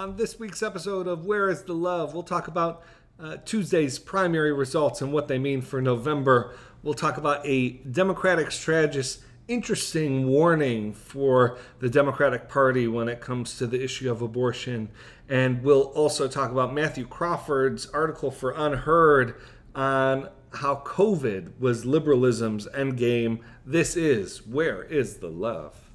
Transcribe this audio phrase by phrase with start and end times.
[0.00, 2.82] On this week's episode of Where is the Love, we'll talk about
[3.22, 6.54] uh, Tuesday's primary results and what they mean for November.
[6.82, 13.58] We'll talk about a Democratic strategist's interesting warning for the Democratic Party when it comes
[13.58, 14.88] to the issue of abortion.
[15.28, 19.34] And we'll also talk about Matthew Crawford's article for UnHerd
[19.74, 23.40] on how COVID was liberalism's endgame.
[23.66, 25.89] This is Where is the Love?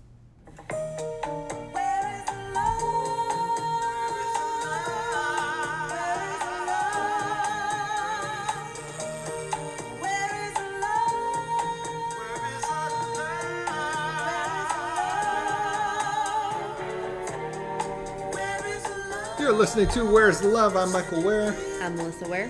[19.75, 20.77] Listening to Where's the Love?
[20.77, 21.53] I'm Michael Wear.
[21.81, 22.49] I'm Melissa Wear.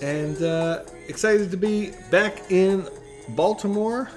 [0.00, 2.88] and uh, excited to be back in
[3.30, 4.08] Baltimore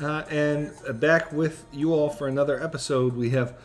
[0.00, 0.70] uh, and
[1.00, 3.16] back with you all for another episode.
[3.16, 3.56] We have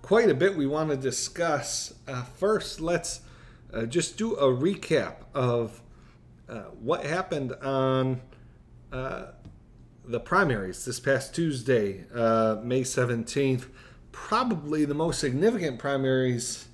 [0.00, 1.92] quite a bit we want to discuss.
[2.08, 3.20] Uh, first, let's
[3.70, 5.82] uh, just do a recap of
[6.48, 8.22] uh, what happened on
[8.92, 9.26] uh,
[10.06, 13.66] the primaries this past Tuesday, uh, May 17th.
[14.10, 16.68] Probably the most significant primaries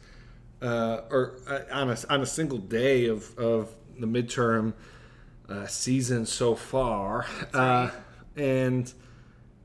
[0.63, 4.73] uh, or uh, on a on a single day of of the midterm
[5.49, 7.91] uh, season so far, uh,
[8.37, 8.95] and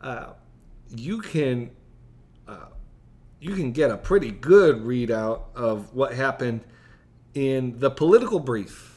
[0.01, 0.31] uh,
[0.89, 1.69] you can
[2.47, 2.65] uh,
[3.39, 6.61] you can get a pretty good readout of what happened
[7.33, 8.89] in the political brief.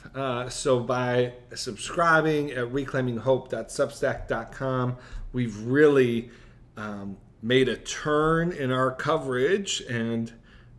[0.48, 4.96] So by subscribing at reclaiminghope.substack.com,
[5.32, 6.30] we've really
[6.76, 10.32] um, made a turn in our coverage and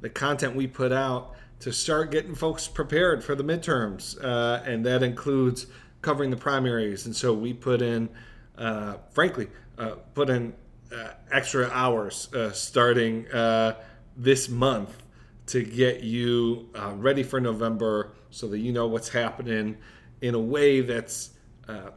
[0.06, 4.86] the content we put out to start getting folks prepared for the midterms, uh, and
[4.86, 5.66] that includes
[6.04, 7.08] covering the primaries.
[7.08, 8.10] And so we put in,
[8.56, 9.48] uh, frankly,
[9.80, 10.54] uh, put in
[10.96, 13.78] uh, extra hours uh, starting uh,
[14.16, 15.02] this month
[15.48, 19.76] to get you ready for November, so that you know what's happening
[20.22, 21.32] in a way that's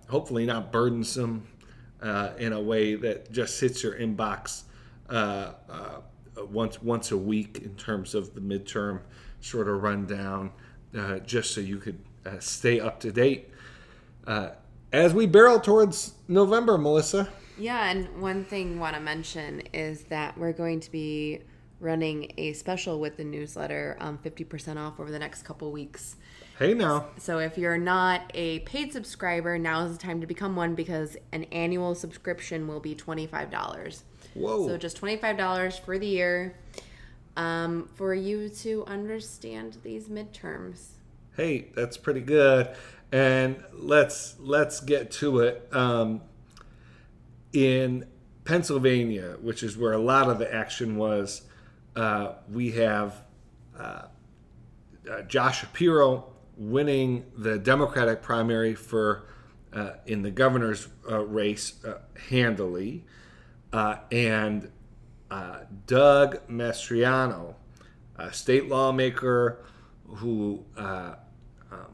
[0.09, 1.47] hopefully not burdensome,
[2.39, 4.63] in a way that just hits your inbox
[5.09, 6.01] uh, uh,
[6.47, 9.01] once once a week in terms of the midterm
[9.41, 10.51] sort of rundown,
[10.97, 13.49] uh, just so you could uh, stay up to date
[14.27, 14.51] uh,
[14.93, 17.29] as we barrel towards November, Melissa.
[17.59, 21.41] Yeah, and one thing I want to mention is that we're going to be
[21.81, 26.17] running a special with the newsletter, um, 50% off over the next couple weeks.
[26.59, 30.57] Hey now, So if you're not a paid subscriber, now is the time to become
[30.57, 34.03] one because an annual subscription will be $25.
[34.35, 36.55] Whoa, So just $25 for the year
[37.37, 40.89] um, for you to understand these midterms.
[41.37, 42.69] hey, that's pretty good.
[43.13, 45.69] And let's let's get to it.
[45.73, 46.21] Um,
[47.53, 48.07] in
[48.45, 51.43] Pennsylvania, which is where a lot of the action was,
[51.97, 53.23] uh, we have
[53.79, 54.03] uh,
[55.11, 59.29] uh, Josh Shapiro winning the Democratic primary for
[59.73, 63.05] uh, in the governor's uh, race uh, handily,
[63.73, 64.71] uh, and
[65.31, 67.55] uh, Doug Mastriano,
[68.17, 69.65] a state lawmaker
[70.07, 71.15] who uh,
[71.71, 71.87] um,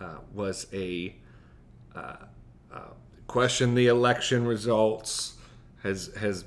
[0.00, 1.16] uh, was a
[1.94, 2.16] uh,
[2.72, 2.80] uh,
[3.26, 5.34] questioned the election results,
[5.82, 6.44] has has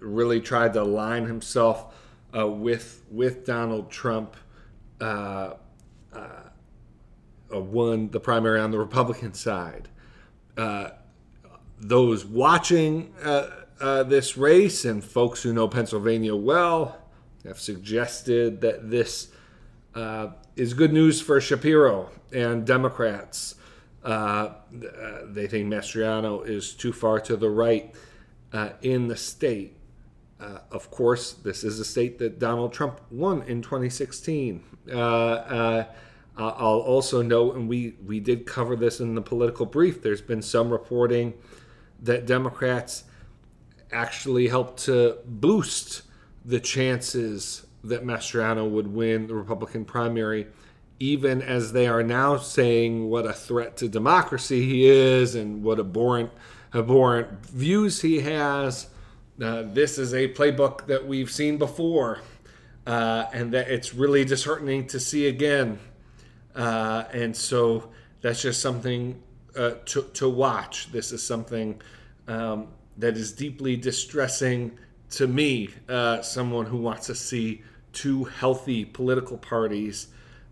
[0.00, 1.94] really tried to align himself
[2.34, 4.36] with with Donald Trump.
[7.52, 9.88] Won the primary on the Republican side.
[10.56, 10.90] Uh,
[11.80, 13.48] those watching uh,
[13.80, 16.98] uh, this race and folks who know Pennsylvania well
[17.44, 19.28] have suggested that this
[19.94, 23.54] uh, is good news for Shapiro and Democrats.
[24.04, 24.52] Uh, uh,
[25.24, 27.94] they think Mastriano is too far to the right
[28.52, 29.76] uh, in the state.
[30.70, 34.64] Of course, this is a state that Donald Trump won in 2016.
[34.90, 35.84] Uh, uh,
[36.38, 40.40] I'll also note, and we, we did cover this in the political brief, there's been
[40.40, 41.34] some reporting
[42.02, 43.04] that Democrats
[43.92, 46.02] actually helped to boost
[46.44, 50.46] the chances that Mastriano would win the Republican primary,
[50.98, 55.78] even as they are now saying what a threat to democracy he is and what
[55.78, 56.30] abhorrent,
[56.74, 58.88] abhorrent views he has.
[59.40, 62.20] Uh, this is a playbook that we've seen before,
[62.86, 65.78] uh, and that it's really disheartening to see again.
[66.54, 69.22] Uh, and so that's just something
[69.56, 70.90] uh, to, to watch.
[70.92, 71.80] This is something
[72.28, 72.68] um,
[72.98, 74.78] that is deeply distressing
[75.10, 77.62] to me, uh, someone who wants to see
[77.92, 80.08] two healthy political parties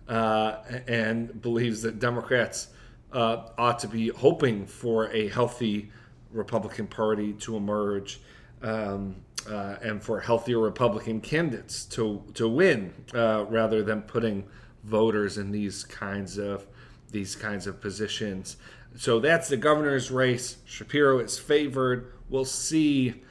[0.09, 0.57] uh,
[0.89, 2.69] and believes that Democrats
[3.13, 5.91] uh, ought to be hoping for a healthy
[6.33, 8.21] Republican Party to emerge.
[8.63, 9.17] Um,
[9.49, 14.45] uh, and for healthier Republican candidates to to win, rather than putting
[14.85, 16.67] voters in these kinds of
[17.11, 18.57] these kinds of positions.
[18.97, 20.59] So that's the governor's race.
[20.65, 22.13] Shapiro is favored.
[22.29, 23.23] We'll see.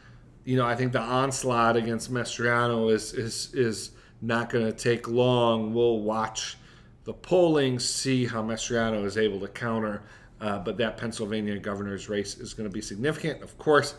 [0.45, 5.07] You know, I think the onslaught against Mastriano is is is not going to take
[5.07, 5.73] long.
[5.73, 6.57] We'll watch
[7.03, 10.03] the polling, see how Mastriano is able to counter.
[10.39, 13.41] Uh, but that Pennsylvania governor's race is going to be significant.
[13.41, 13.95] Of course,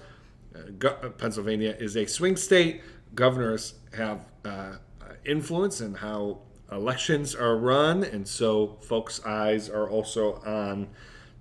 [0.55, 2.83] uh, go- Pennsylvania is a swing state.
[3.15, 4.77] Governors have uh,
[5.25, 6.41] influence in how
[6.71, 10.89] elections are run, and so folks' eyes are also on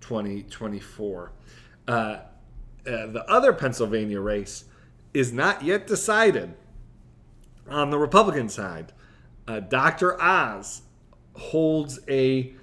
[0.02, 1.32] 2024.
[1.88, 2.22] Uh, uh,
[2.86, 4.66] the other Pennsylvania race
[5.14, 6.54] is not yet decided
[7.70, 8.94] on the Republican side.
[9.48, 10.22] Uh, Dr.
[10.22, 10.84] Oz
[11.34, 12.54] holds a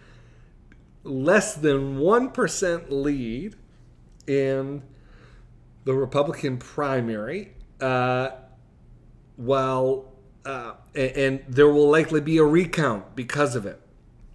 [1.02, 3.56] less than 1% lead
[4.26, 4.82] in
[5.84, 8.31] the Republican primary, uh,
[9.36, 10.12] while
[10.44, 13.81] uh, and, and, there will likely be a recount because of it.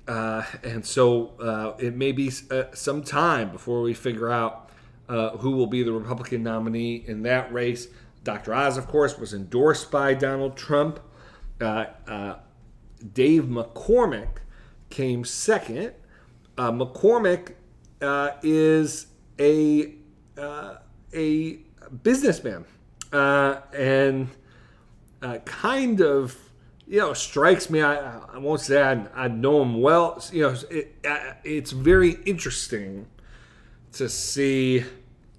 [0.09, 4.71] Uh, and so uh, it may be uh, some time before we figure out
[5.07, 7.87] uh, who will be the Republican nominee in that race.
[8.23, 8.55] Dr.
[8.55, 10.99] Oz, of course, was endorsed by Donald Trump.
[11.61, 11.85] Uh,
[13.13, 14.39] Dave McCormick
[14.89, 15.93] came second.
[16.57, 17.53] McCormick
[18.41, 19.07] is
[19.39, 19.93] a
[21.13, 21.59] a
[22.03, 22.65] businessman
[23.11, 24.27] and
[25.21, 26.48] uh, kind of
[26.89, 27.81] you know strikes me.
[27.81, 30.21] I, I won't say I, I know him well.
[30.33, 30.95] You know, it,
[31.43, 33.05] it's very interesting
[33.93, 34.83] to see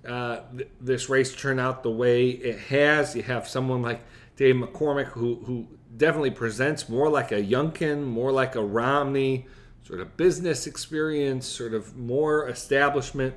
[0.07, 3.17] uh, th- this race turn out the way it has.
[3.17, 4.01] You have someone like
[4.37, 5.67] Dave McCormick who who
[5.97, 9.49] definitely presents more like a Youngkin, more like a Romney,
[9.83, 13.35] sort of business experience, sort of more establishment,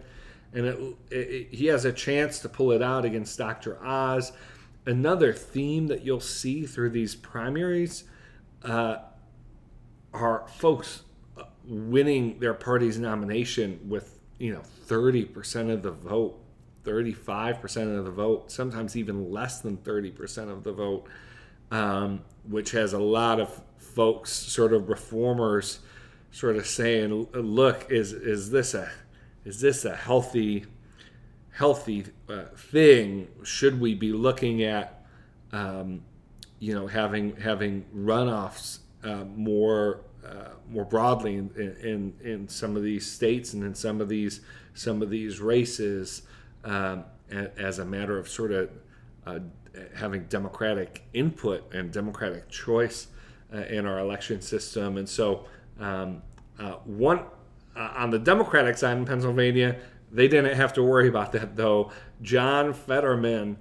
[0.54, 3.83] and it, it, he has a chance to pull it out against Dr.
[3.83, 4.31] Oz
[4.85, 8.03] another theme that you'll see through these primaries
[8.63, 8.97] uh,
[10.13, 11.03] are folks
[11.38, 16.39] uh, winning their party's nomination with you know 30% of the vote
[16.83, 21.07] 35% of the vote sometimes even less than 30% of the vote
[21.71, 25.80] um, which has a lot of folks sort of reformers
[26.31, 28.91] sort of saying look is is this a
[29.45, 30.65] is this a healthy
[31.53, 35.05] healthy uh, thing should we be looking at
[35.51, 36.01] um,
[36.59, 41.50] you know having having runoffs uh, more uh, more broadly in,
[41.81, 44.41] in in some of these states and in some of these
[44.73, 46.23] some of these races
[46.63, 47.03] um,
[47.57, 48.69] as a matter of sort of
[49.25, 49.39] uh,
[49.95, 53.07] having democratic input and democratic choice
[53.53, 54.97] uh, in our election system.
[54.97, 55.45] And so
[55.79, 56.21] um,
[56.59, 57.21] uh, one
[57.75, 59.77] on the Democratic side in Pennsylvania,
[60.13, 61.92] they didn't have to worry about that though.
[62.21, 63.57] John Fetterman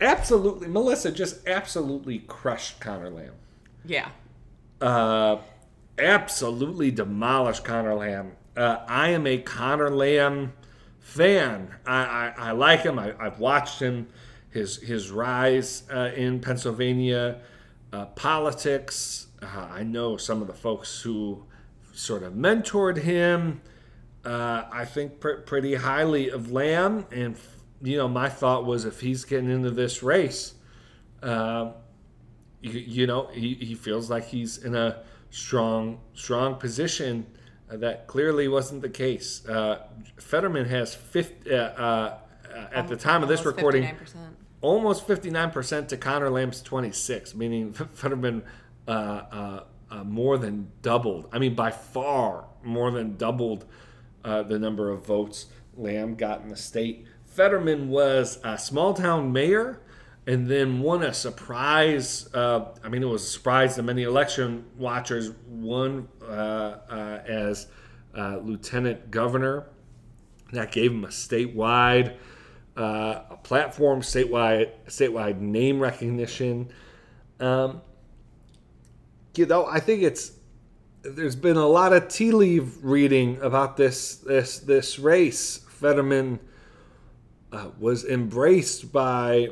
[0.00, 3.34] absolutely, Melissa just absolutely crushed Conor Lamb.
[3.84, 4.08] Yeah.
[4.80, 5.38] Uh,
[5.98, 8.32] absolutely demolished Conor Lamb.
[8.56, 10.52] Uh, I am a Conor Lamb
[11.00, 11.74] fan.
[11.86, 12.98] I, I, I like him.
[12.98, 14.08] I, have watched him,
[14.50, 17.40] his his rise uh, in Pennsylvania
[17.92, 19.26] uh, politics.
[19.42, 21.44] Uh, I know some of the folks who
[21.92, 23.60] sort of mentored him
[24.24, 27.06] uh, I think pr- pretty highly of Lamb.
[27.10, 27.36] And,
[27.82, 30.54] you know, my thought was if he's getting into this race,
[31.22, 31.72] uh,
[32.60, 37.26] you, you, know, he, he feels like he's in a strong, strong position.
[37.70, 39.46] Uh, that clearly wasn't the case.
[39.46, 39.82] Uh,
[40.16, 42.18] Fetterman has 50, uh, uh,
[42.72, 44.16] at the time of this recording, 59%.
[44.62, 48.42] almost 59% to Conor Lamb's 26, meaning Fetterman
[50.04, 51.28] more than doubled.
[51.30, 53.66] I mean, by far more than doubled
[54.28, 57.06] uh, the number of votes Lamb got in the state.
[57.26, 59.80] Fetterman was a small town mayor
[60.26, 62.28] and then won a surprise.
[62.34, 65.30] Uh, I mean, it was a surprise to many election watchers.
[65.46, 66.26] Won uh,
[66.90, 67.68] uh, as
[68.16, 69.66] uh, lieutenant governor.
[70.52, 72.16] That gave him a statewide
[72.78, 76.70] uh, a platform, statewide statewide name recognition.
[77.40, 77.82] Um,
[79.36, 80.32] you know, I think it's
[81.02, 85.58] there's been a lot of tea leaf reading about this this this race.
[85.68, 86.40] Fetterman
[87.52, 89.48] uh, was embraced by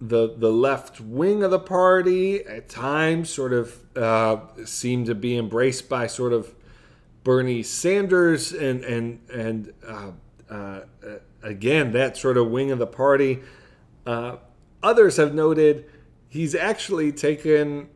[0.00, 3.30] the the left wing of the party at times.
[3.30, 6.52] Sort of uh, seemed to be embraced by sort of
[7.22, 10.10] Bernie Sanders and and and uh,
[10.50, 10.80] uh
[11.42, 13.40] again that sort of wing of the party.
[14.04, 14.36] Uh,
[14.82, 15.88] others have noted
[16.28, 17.88] he's actually taken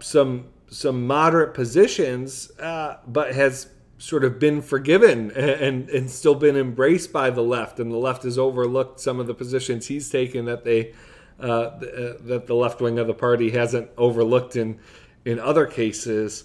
[0.00, 3.68] some some moderate positions, uh, but has
[3.98, 8.24] sort of been forgiven and, and, still been embraced by the left, and the left
[8.24, 10.92] has overlooked some of the positions he's taken that they
[11.40, 11.78] uh, uh,
[12.20, 14.78] that the left wing of the party hasn't overlooked in
[15.24, 16.44] in other cases.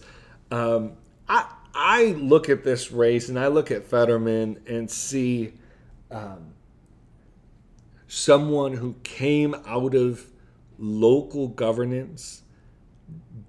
[0.52, 0.94] Um,
[1.28, 5.54] I I look at this race and I look at Fetterman and see
[6.10, 6.54] um,
[8.08, 10.26] someone who came out of
[10.80, 12.42] local governance,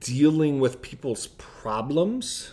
[0.01, 2.53] dealing with people's problems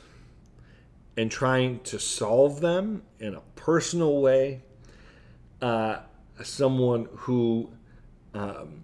[1.15, 4.61] and trying to solve them in a personal way.
[5.61, 5.97] Uh,
[6.43, 7.69] someone who,
[8.33, 8.83] um,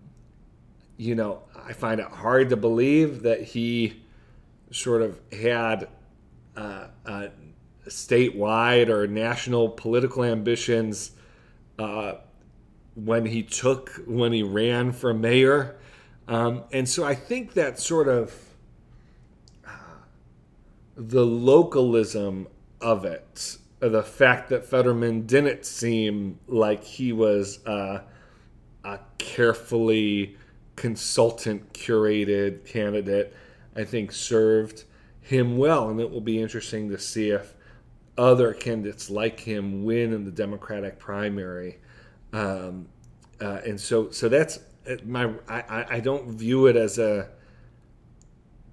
[0.98, 4.02] you know, I find it hard to believe that he
[4.72, 5.88] sort of had
[6.58, 7.28] uh, uh,
[7.88, 11.12] statewide or national political ambitions
[11.78, 12.14] uh,
[12.96, 15.78] when he took when he ran for mayor,
[16.28, 18.34] um, and so I think that sort of
[19.68, 19.72] uh,
[20.96, 22.48] the localism
[22.82, 28.02] of it, the fact that Fetterman didn't seem like he was uh,
[28.84, 30.38] a carefully
[30.76, 33.36] consultant curated candidate,
[33.76, 34.84] I think served
[35.22, 37.56] him well, and it will be interesting to see if
[38.18, 41.80] other candidates like him win in the Democratic primary.
[42.32, 42.88] Um,
[43.42, 44.62] uh, and so, so that's uh,
[45.06, 45.32] my.
[45.48, 47.30] I, I don't view it as a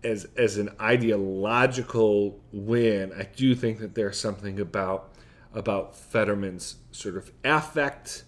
[0.02, 3.12] as as an ideological win.
[3.12, 5.12] I do think that there's something about
[5.54, 8.24] about Fetterman's sort of affect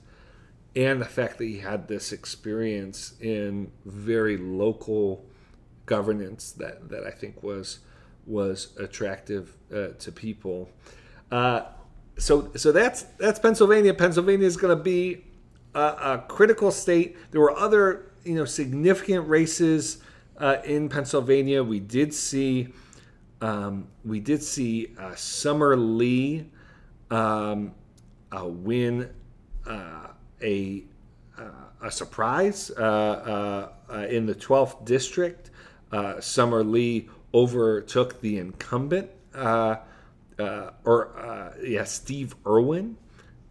[0.75, 5.25] and the fact that he had this experience in very local
[5.87, 7.81] governance that that I think was
[8.27, 10.71] was attractive uh, to people.
[11.31, 11.63] Uh,
[12.19, 13.95] so so that's that's Pennsylvania.
[13.95, 15.25] Pennsylvania is going to be
[15.75, 17.17] a, a, critical state.
[17.31, 19.99] There were other you know significant races
[20.39, 21.63] uh, in Pennsylvania.
[21.63, 22.69] We did see
[23.41, 26.47] um, we did see uh, Summer Lee
[27.11, 27.75] um,
[28.33, 29.11] win
[29.67, 30.09] uh,
[30.43, 30.85] a
[31.39, 31.43] uh,
[31.83, 35.51] a surprise in the 12th district.
[36.21, 39.77] Summer Lee overtook the incumbent, uh,
[40.39, 42.97] uh, or uh, yeah, Steve Irwin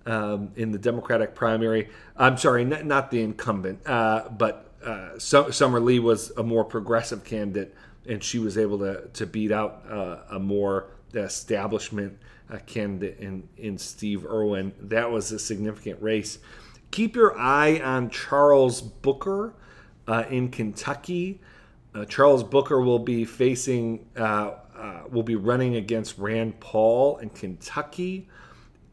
[0.06, 1.90] um, in the Democratic primary.
[2.18, 7.24] I'm sorry, not, not the incumbent, uh, but uh, Summer Lee was a more progressive
[7.24, 7.76] candidate,
[8.08, 12.18] and she was able to to beat out uh, a more establishment
[12.66, 14.74] candidate in in Steve Irwin.
[14.82, 16.40] That was a significant race.
[16.90, 19.54] Keep your eye on Charles Booker
[20.30, 21.40] in Kentucky.
[21.94, 27.30] Uh, Charles Booker will be facing, uh, uh, will be running against Rand Paul in
[27.30, 28.30] Kentucky.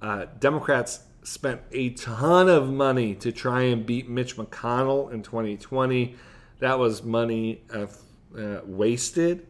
[0.00, 6.14] Uh, Democrats spent a ton of money to try and beat Mitch McConnell in 2020.
[6.60, 7.86] That was money uh,
[8.36, 9.46] uh, wasted.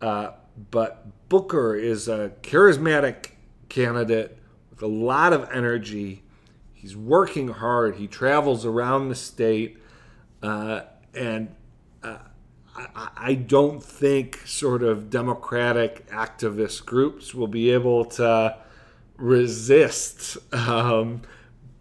[0.00, 3.30] but Booker is a charismatic
[3.68, 4.38] candidate
[4.70, 6.22] with a lot of energy.
[6.72, 7.96] He's working hard.
[7.96, 9.78] He travels around the state,
[10.42, 11.48] and
[12.76, 18.56] I, I don't think sort of democratic activist groups will be able to
[19.16, 21.22] resist um,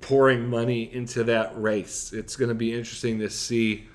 [0.01, 2.13] pouring money into that race.
[2.13, 3.87] It's going to be interesting to see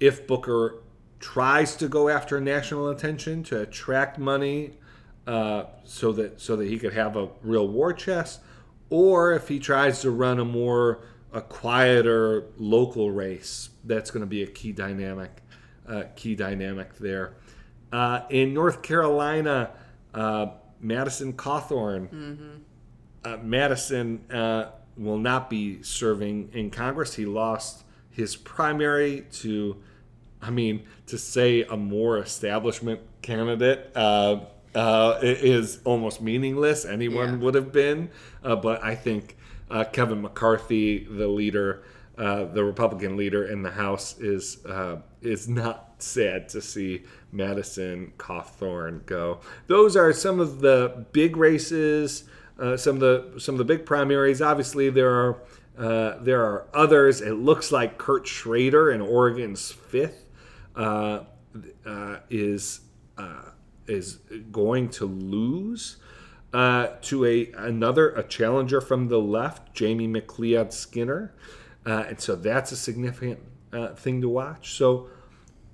[0.00, 0.82] if Booker
[1.20, 4.74] tries to go after national attention to attract money
[5.26, 8.40] uh, so that so that he could have a real war chest,
[8.88, 13.70] or if he tries to run a more a quieter local race.
[13.84, 15.42] That's going to be a key dynamic
[15.88, 17.34] uh, key dynamic there.
[17.92, 19.70] Uh, in North Carolina,
[20.14, 20.46] uh,
[20.80, 22.08] Madison Cawthorn.
[22.08, 22.48] Mm-hmm.
[23.24, 27.14] Uh, Madison uh, will not be serving in Congress.
[27.14, 29.76] He lost his primary to,
[30.42, 34.40] I mean, to say a more establishment candidate uh,
[35.22, 36.84] is almost meaningless.
[36.84, 37.36] Anyone yeah.
[37.36, 38.10] would have been.
[38.42, 39.36] but I think
[39.92, 41.82] Kevin McCarthy, the leader,
[42.18, 48.12] uh, the Republican leader in the House is uh, is not sad to see Madison
[48.18, 49.38] Cawthorn go.
[49.68, 52.24] Those are some of the big races,
[52.58, 54.42] uh, some of the some of the big primaries.
[54.42, 55.42] Obviously, there are
[55.78, 57.20] uh, there are others.
[57.20, 60.24] It looks like Kurt Schrader in Oregon's fifth
[60.76, 61.20] uh,
[62.30, 62.80] is
[63.86, 64.16] is
[64.52, 65.96] going to lose.
[66.50, 71.34] Uh, to a another a challenger from the left, Jamie McLeod Skinner.
[71.84, 73.38] Uh, and so that's a significant
[73.72, 74.72] uh, thing to watch.
[74.74, 75.10] So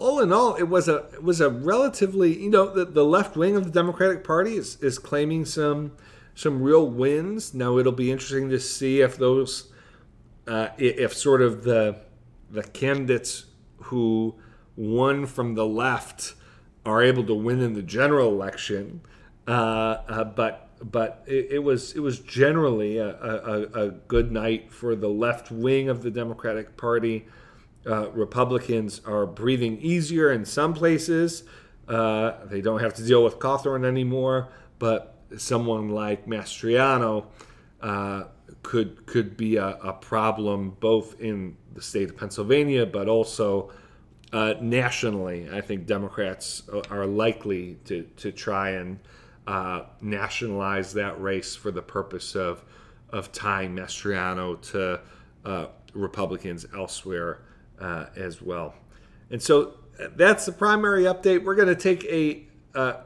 [0.00, 3.36] all in all, it was a it was a relatively you know the, the left
[3.36, 5.92] wing of the Democratic Party is, is claiming some
[6.34, 7.54] some real wins.
[7.54, 9.72] Now it'll be interesting to see if those
[10.46, 11.96] uh, if sort of the
[12.50, 13.46] the candidates
[13.84, 14.34] who
[14.76, 16.34] won from the left
[16.84, 19.00] are able to win in the general election.
[19.46, 19.50] Uh,
[20.08, 24.94] uh, but but it, it, was it was generally a, a, a, good night for
[24.94, 27.26] the left wing of the Democratic Party.
[27.86, 31.44] Uh, Republicans are breathing easier in some places.
[31.88, 34.48] Uh, they don't have to deal with Cawthorn anymore,
[34.78, 37.26] but someone like Mastriano
[37.80, 38.24] uh,
[38.62, 43.70] could could be a, a, problem both in the state of Pennsylvania, but also
[44.32, 45.48] uh, nationally.
[45.52, 48.98] I think Democrats are likely to to try and
[49.46, 52.64] uh, nationalize that race for the purpose of
[53.10, 55.00] of tying Mastriano to
[55.44, 57.42] uh, Republicans elsewhere
[57.78, 58.74] uh, as well.
[59.30, 61.44] And so uh, that's the primary update.
[61.44, 62.46] We're going to take a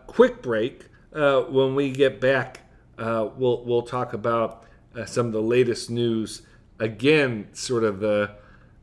[0.06, 0.86] quick break.
[1.12, 2.60] Uh, when we get back,
[2.98, 4.64] we'll we'll talk about
[5.06, 6.42] some of the latest news.
[6.78, 8.32] Again, sort of the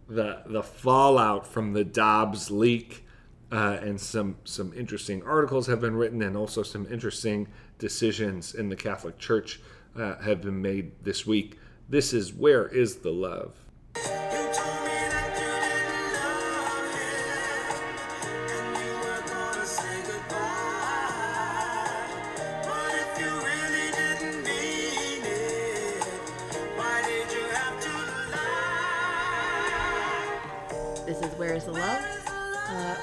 [0.08, 3.06] the the fallout from the Dobbs leak
[3.52, 8.70] uh, and some some interesting articles have been written, and also some interesting decisions in
[8.70, 9.60] the Catholic Church
[9.96, 11.60] uh, have been made this week.
[11.88, 13.56] This is where is the love.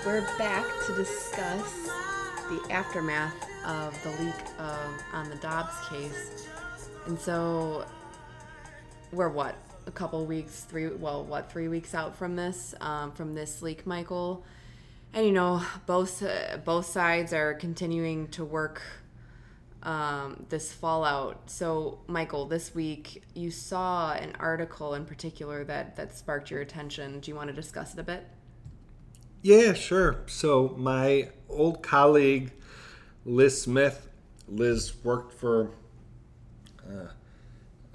[0.04, 1.88] We're back to discuss
[2.48, 6.48] the aftermath of the leak of on the Dobbs case,
[7.06, 7.86] and so
[9.12, 9.54] we're what
[9.86, 13.86] a couple weeks, three well, what three weeks out from this, um, from this leak,
[13.86, 14.44] Michael,
[15.12, 18.82] and you know both uh, both sides are continuing to work
[19.84, 21.48] um, this fallout.
[21.48, 27.20] So, Michael, this week you saw an article in particular that that sparked your attention.
[27.20, 28.26] Do you want to discuss it a bit?
[29.42, 30.20] Yeah, sure.
[30.26, 32.52] So my old colleague
[33.24, 34.08] Lis Smith,
[34.48, 35.70] Lis worked for
[36.88, 37.08] uh,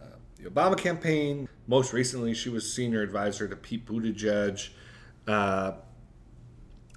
[0.02, 1.48] uh, the Obama campaign.
[1.68, 4.70] Most recently, she was senior advisor to Pete Buttigieg,
[5.28, 5.74] uh,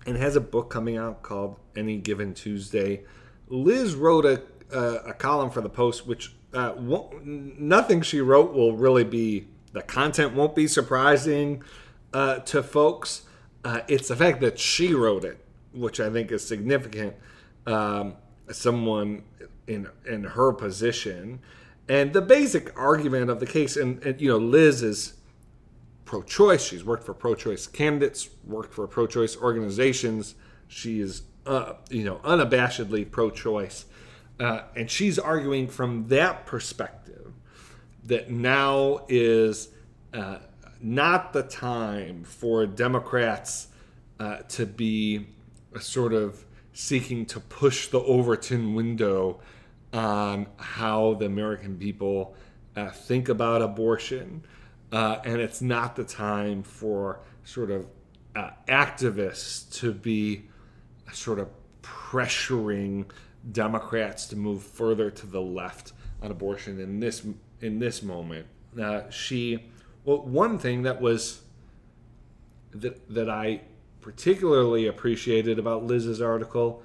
[0.07, 3.05] and has a book coming out called Any Given Tuesday.
[3.49, 4.43] Lis wrote a,
[4.77, 6.75] a column for the Post, which uh,
[7.23, 11.63] nothing she wrote will really be the content won't be surprising
[12.13, 13.23] uh, to folks
[13.65, 15.39] uh, it's the fact that she wrote it,
[15.73, 17.15] which I think is significant.
[17.67, 18.15] Um,
[18.51, 19.23] someone
[19.67, 21.41] in in her position,
[21.89, 25.15] and the basic argument of the case, and, and you know, Lis is
[26.05, 26.65] pro-choice.
[26.65, 30.35] She's worked for pro-choice candidates, worked for pro-choice organizations.
[30.67, 33.85] She is, uh, you know, unabashedly pro-choice,
[34.41, 37.33] uh, and she's arguing from that perspective
[38.05, 39.69] that now is.
[40.13, 40.39] Uh,
[40.83, 43.69] not the time for Democrats
[44.19, 45.27] uh, to be
[45.79, 49.41] sort of seeking to push the Overton window
[49.93, 52.35] on how the American people
[52.77, 54.45] uh, think about abortion.
[54.93, 57.87] Uh, and it's not the time for sort of
[58.35, 60.43] uh, activists to be
[61.13, 61.49] sort of
[61.83, 63.05] pressuring
[63.53, 67.25] Democrats to move further to the left on abortion in this
[67.61, 68.47] in this moment.
[68.81, 69.65] Uh, she
[70.05, 71.43] well, one thing that was
[72.73, 73.63] that that I
[74.01, 76.83] particularly appreciated about Lis's article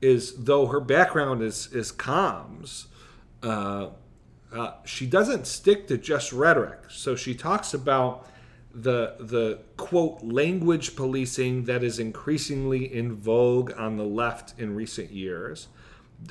[0.00, 2.86] is though her background is is comms,
[3.42, 3.88] uh,
[4.52, 6.80] uh, she doesn't stick to just rhetoric.
[6.88, 8.28] So she talks about
[8.74, 15.10] the the quote language policing that is increasingly in vogue on the left in recent
[15.10, 15.68] years.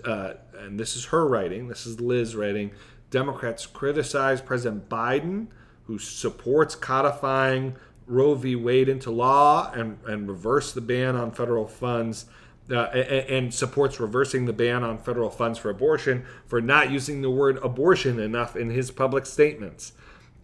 [0.03, 1.67] Uh, and this is her writing.
[1.67, 2.71] This is Lis writing.
[3.09, 5.47] Democrats criticize President Biden
[5.87, 7.75] who supports codifying
[8.07, 8.55] Roe v.
[8.55, 12.25] Wade into law and, and reverse the ban on federal funds.
[12.69, 17.21] Uh, and, and, supports reversing the ban on federal funds for abortion for not using
[17.21, 19.93] the word abortion enough in his public statements.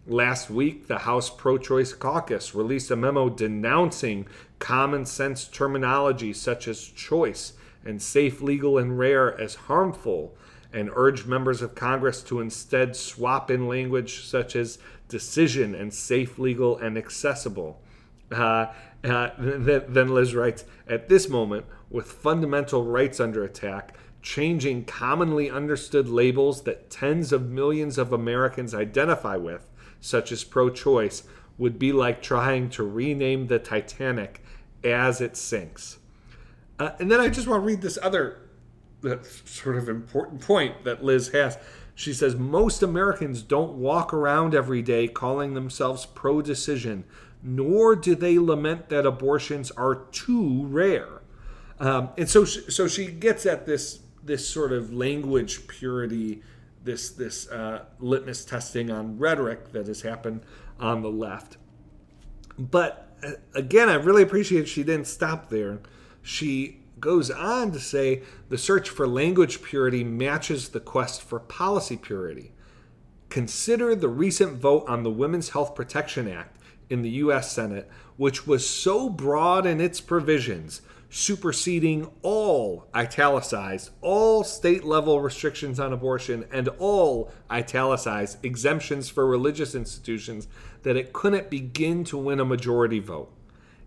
[0.06, 4.28] Last week, the House Pro Choice Caucus released a memo denouncing
[4.60, 10.36] common sense terminology such as choice and safe, legal, and rare as harmful
[10.72, 14.78] and urged members of Congress to instead swap in language such as
[15.12, 17.80] decision and safe, legal, and accessible.
[18.32, 18.72] Uh,
[19.04, 26.08] uh, then Lis writes At this moment, with fundamental rights under attack, changing commonly understood
[26.08, 29.68] labels that tens of millions of Americans identify with,
[30.00, 31.24] such as pro choice,
[31.58, 34.42] would be like trying to rename the Titanic
[34.82, 35.98] as it sinks.
[36.78, 38.38] Uh, and then I just want to read this other
[39.04, 41.58] uh, sort of important point that Lis has.
[41.94, 47.04] She says most Americans don't walk around every day calling themselves pro decision,
[47.42, 51.22] nor do they lament that abortions are too rare.
[51.78, 56.42] Um, and so, she, so she gets at this this sort of language purity
[56.84, 60.42] this this uh, litmus testing on rhetoric that has happened
[60.80, 61.56] on the left.
[62.58, 65.80] But uh, again, I really appreciate she didn't stop there.
[66.22, 71.98] She goes on to say the search for language purity matches the quest for policy
[71.98, 72.52] purity.
[73.28, 76.56] Consider the recent vote on the Women's Health Protection Act
[76.88, 77.52] in the U.S.
[77.52, 85.80] Senate, which was so broad in its provisions, superseding all italicized, all state level restrictions
[85.80, 90.46] on abortion, and all italicized exemptions for religious institutions,
[90.82, 93.32] that it couldn't begin to win a majority vote.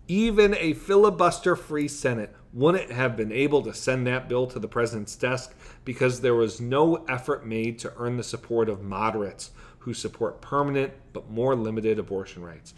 [0.07, 4.67] Even a filibuster free Senate wouldn't have been able to send that bill to the
[4.67, 9.93] president's desk because there was no effort made to earn the support of moderates who
[9.93, 12.73] support permanent but more limited abortion rights.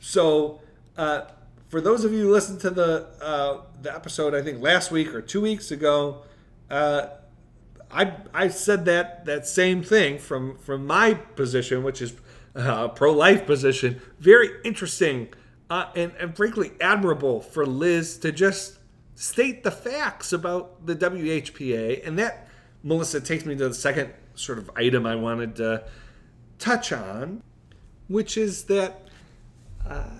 [0.00, 0.60] So,
[0.96, 1.22] uh,
[1.68, 5.14] for those of you who listened to the uh, the episode, I think last week
[5.14, 6.22] or two weeks ago,
[6.68, 7.06] uh,
[7.90, 12.14] I I said that that same thing from from my position, which is
[12.54, 14.00] a pro life position.
[14.18, 15.28] Very interesting
[15.70, 18.77] uh, and and frankly admirable for Lis to just
[19.18, 22.46] state the facts about the WHPA, and that
[22.84, 25.82] Melissa takes me to the second sort of item I wanted to
[26.60, 27.42] touch on,
[28.06, 29.08] which is that
[29.84, 30.18] uh,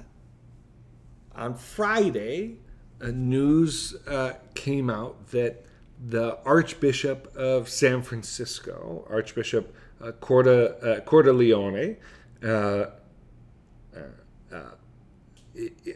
[1.36, 2.56] on Friday,
[2.98, 5.64] a news uh, came out that
[6.08, 11.98] the Archbishop of San Francisco, Archbishop uh, Corda, uh, Cordileone,
[12.42, 12.86] uh,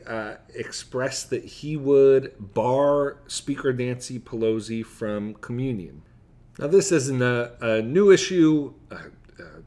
[0.07, 6.03] uh, expressed that he would bar Speaker Nancy Pelosi from communion.
[6.59, 8.75] Now, this isn't a, a new issue.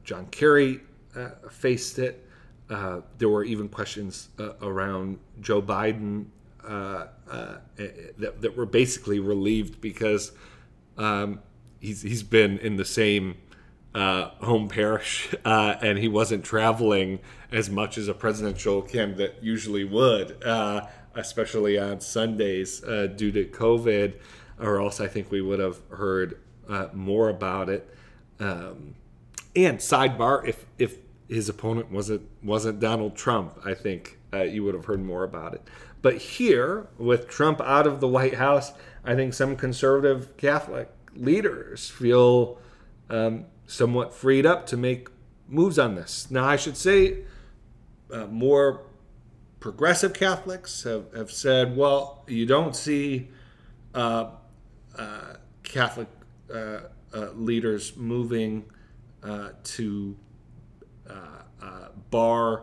[0.04, 0.80] John Kerry
[1.50, 2.26] faced it.
[2.68, 6.26] Uh, there were even questions uh, around Joe Biden
[6.66, 10.32] uh, uh that, that, were basically relieved because
[10.98, 11.40] um,
[11.78, 13.36] he's, he's been in the same
[13.96, 17.18] uh, home parish uh, and he wasn't traveling
[17.50, 20.42] as much as a presidential candidate usually would,
[21.14, 24.14] especially on Sundays due to COVID,
[24.60, 26.38] or else I think we would have heard
[26.92, 27.88] more about it.
[28.40, 28.96] Um,
[29.54, 34.74] and sidebar, if if his opponent wasn't wasn't Donald Trump, I think uh, you would
[34.74, 35.62] have heard more about it.
[36.02, 38.72] But here, with Trump out of the White House,
[39.04, 42.58] I think some conservative Catholic leaders feel
[43.08, 45.08] um, somewhat freed up to make
[45.48, 46.30] moves on this.
[46.30, 47.18] Now, I should say,
[48.12, 48.82] uh, more
[49.60, 53.28] progressive Catholics have, have said, well, you don't see
[53.94, 54.30] uh,
[54.96, 56.08] uh Catholic
[56.52, 56.80] uh,
[57.12, 58.64] uh, leaders moving
[59.64, 60.16] to
[61.10, 61.12] uh,
[61.60, 62.62] uh, bar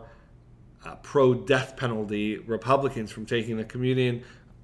[1.02, 4.22] pro death penalty Republicans from taking the communion.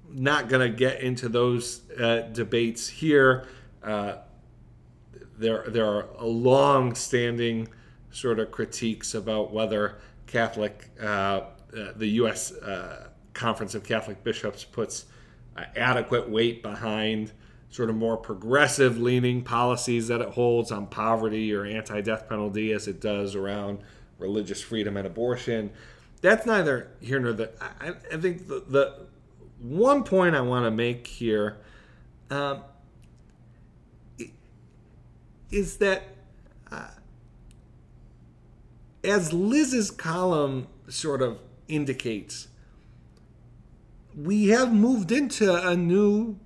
[0.09, 1.79] Not going to get into those
[2.33, 3.47] debates here.
[5.41, 7.67] There, there are a long standing
[8.11, 11.41] sort of critiques about whether Catholic, uh,
[11.95, 12.51] the U.S.
[12.53, 15.05] Uh, Conference of Catholic Bishops puts
[15.57, 17.31] uh, adequate weight behind
[17.69, 22.73] sort of more progressive leaning policies that it holds on poverty or anti death penalty
[22.73, 23.79] as it does around
[24.19, 25.71] religious freedom and abortion.
[26.21, 27.51] That's neither here nor there.
[27.59, 28.95] I, I think the, the,
[29.59, 31.57] one point I want to make here
[32.31, 32.63] um,
[35.51, 36.03] is that
[36.71, 36.87] uh,
[39.03, 42.47] as Lis's column sort of indicates,
[44.15, 46.37] we have moved into a new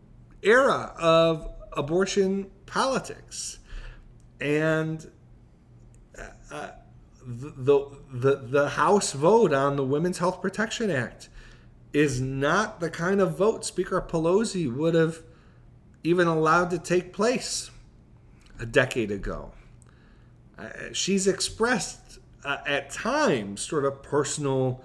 [0.41, 3.59] era of abortion politics.
[4.39, 5.09] And
[6.51, 6.69] uh,
[7.25, 11.29] the, the, the House vote on the Women's Health Protection Act
[11.93, 15.23] is not the kind of vote Speaker Pelosi would have
[16.03, 17.71] even allowed to take place
[18.59, 19.51] a decade ago.
[20.57, 24.83] Uh, she's expressed uh, at times sort of personal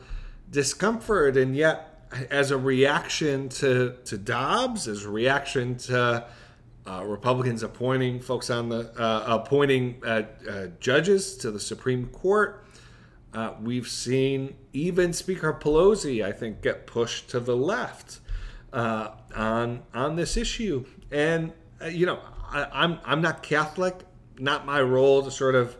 [0.51, 1.87] discomfort, and yet
[2.31, 6.27] as a reaction to, to Dobbs, as a reaction to
[6.87, 12.65] uh, Republicans appointing folks on the uh, appointing uh, uh judges to the Supreme Court.
[13.61, 18.19] We've seen even Speaker Pelosi, I think, get pushed to the left
[18.73, 20.85] on on this issue.
[21.13, 21.53] And
[21.89, 22.19] you know,
[22.51, 24.01] I, I'm I'm not Catholic.
[24.39, 25.77] Not my role to sort of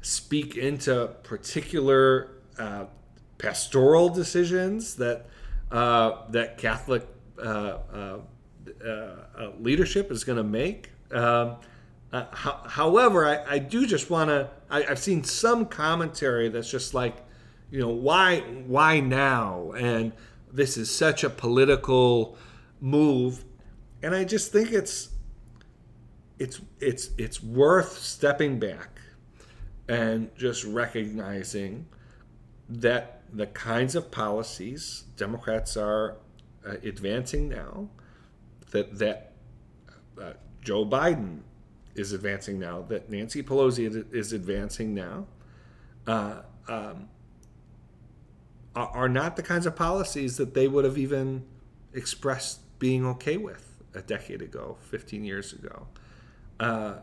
[0.00, 2.30] speak into particular
[3.38, 5.26] pastoral decisions that
[5.70, 7.06] uh, that Catholic
[7.38, 8.18] uh, uh,
[8.84, 10.90] uh leadership is going to make.
[11.10, 11.56] Um,
[12.12, 14.50] ho- however, I, I, do just want to.
[14.70, 17.16] I've seen some commentary that's just like,
[17.70, 19.72] you know, why why now?
[19.72, 20.12] And
[20.52, 22.36] this is such a political
[22.80, 23.44] move,
[24.02, 25.08] and I just think it's
[26.44, 29.00] it's it's it's worth stepping back
[29.88, 31.86] and just recognizing
[32.68, 36.18] that the kinds of policies Democrats are
[36.66, 37.88] uh, advancing now,
[38.72, 39.32] that that
[40.20, 41.40] uh, Joe Biden
[41.94, 45.26] is advancing now, that Nancy Pelosi is advancing now,
[46.06, 47.08] uh, um,
[48.76, 51.46] are, are not the kinds of policies that they would have even
[51.94, 55.86] expressed being okay with a decade ago, 15 years ago.
[56.60, 56.94] Uh,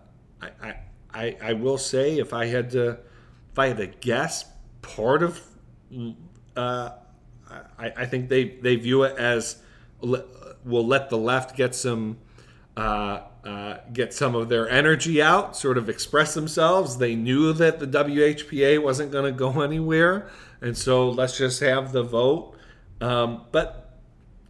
[0.42, 0.76] I,
[1.14, 3.00] I, I will say if I had to
[3.52, 4.46] if I had to guess,
[4.82, 5.42] part of
[6.56, 6.90] uh,
[7.78, 9.62] I, I think they, they view it as
[10.02, 12.18] we'll let the left get some
[12.78, 16.98] uh, uh, get some of their energy out, sort of express themselves.
[16.98, 20.30] They knew that the WHPA wasn't going to go anywhere,
[20.62, 22.56] and so let's just have the vote.
[23.02, 24.00] Um, but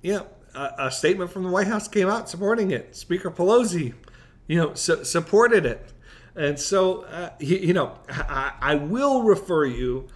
[0.03, 0.21] yeah,
[0.53, 2.95] a, a, statement from the White House came out supporting it.
[2.95, 3.93] Speaker Pelosi,
[4.51, 5.93] you know, su- supported it,
[6.35, 10.09] and so uh, you, you, know, I, I will refer you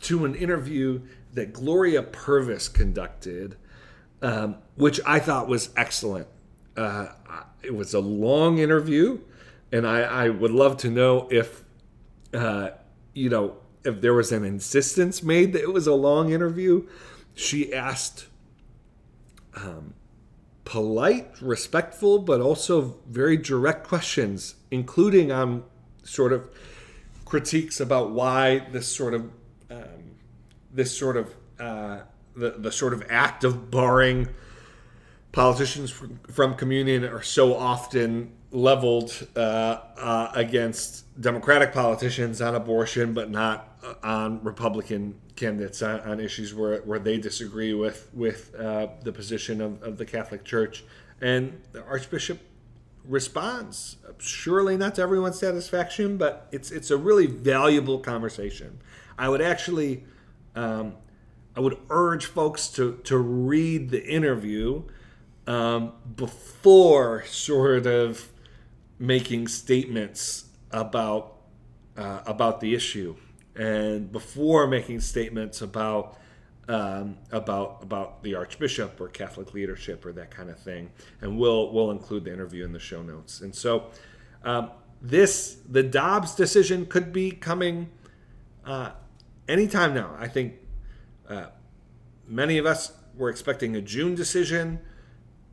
[0.00, 1.00] to an interview
[1.34, 3.54] that Gloria Purvis conducted,
[4.20, 6.26] um, which I thought was excellent.
[6.76, 7.10] Uh,
[7.62, 9.20] it was a long interview,
[9.70, 11.62] and I, I would love to know if,
[12.34, 12.70] uh,
[13.14, 16.88] you know, if there was an insistence made that it was a long interview.
[17.32, 18.26] She asked
[19.54, 19.94] um,
[20.68, 25.64] polite, respectful, but also very direct questions, including on
[26.02, 26.46] sort of
[27.24, 29.22] critiques about why this sort of
[29.70, 30.16] um,
[30.70, 32.00] this sort of uh,
[32.36, 34.28] the the sort of act of barring
[35.32, 43.12] politicians from, from communion are so often leveled uh, uh, against Democratic politicians on abortion,
[43.12, 48.54] but not uh, on Republican candidates on, on, issues where, where they disagree with with
[48.56, 50.84] uh, the position of, of the Catholic Church.
[51.20, 52.40] And the Archbishop
[53.04, 58.80] responds, surely not to everyone's satisfaction, but it's it's a really valuable conversation.
[59.18, 60.04] I would actually,
[60.54, 60.94] um,
[61.54, 64.84] I would urge folks to to read the interview
[65.46, 68.30] um, before sort of
[68.98, 71.34] making statements about
[71.96, 73.16] uh, about the issue,
[73.56, 76.16] and before making statements about
[76.68, 80.90] um, about about the archbishop or Catholic leadership or that kind of thing.
[81.20, 83.40] And we'll we'll include the interview in the show notes.
[83.40, 83.90] And so
[84.44, 87.90] um, this the Dobbs decision could be coming
[88.64, 88.90] uh,
[89.48, 90.14] anytime now.
[90.18, 90.54] I think
[91.28, 91.46] uh,
[92.26, 94.78] many of us were expecting a June decision,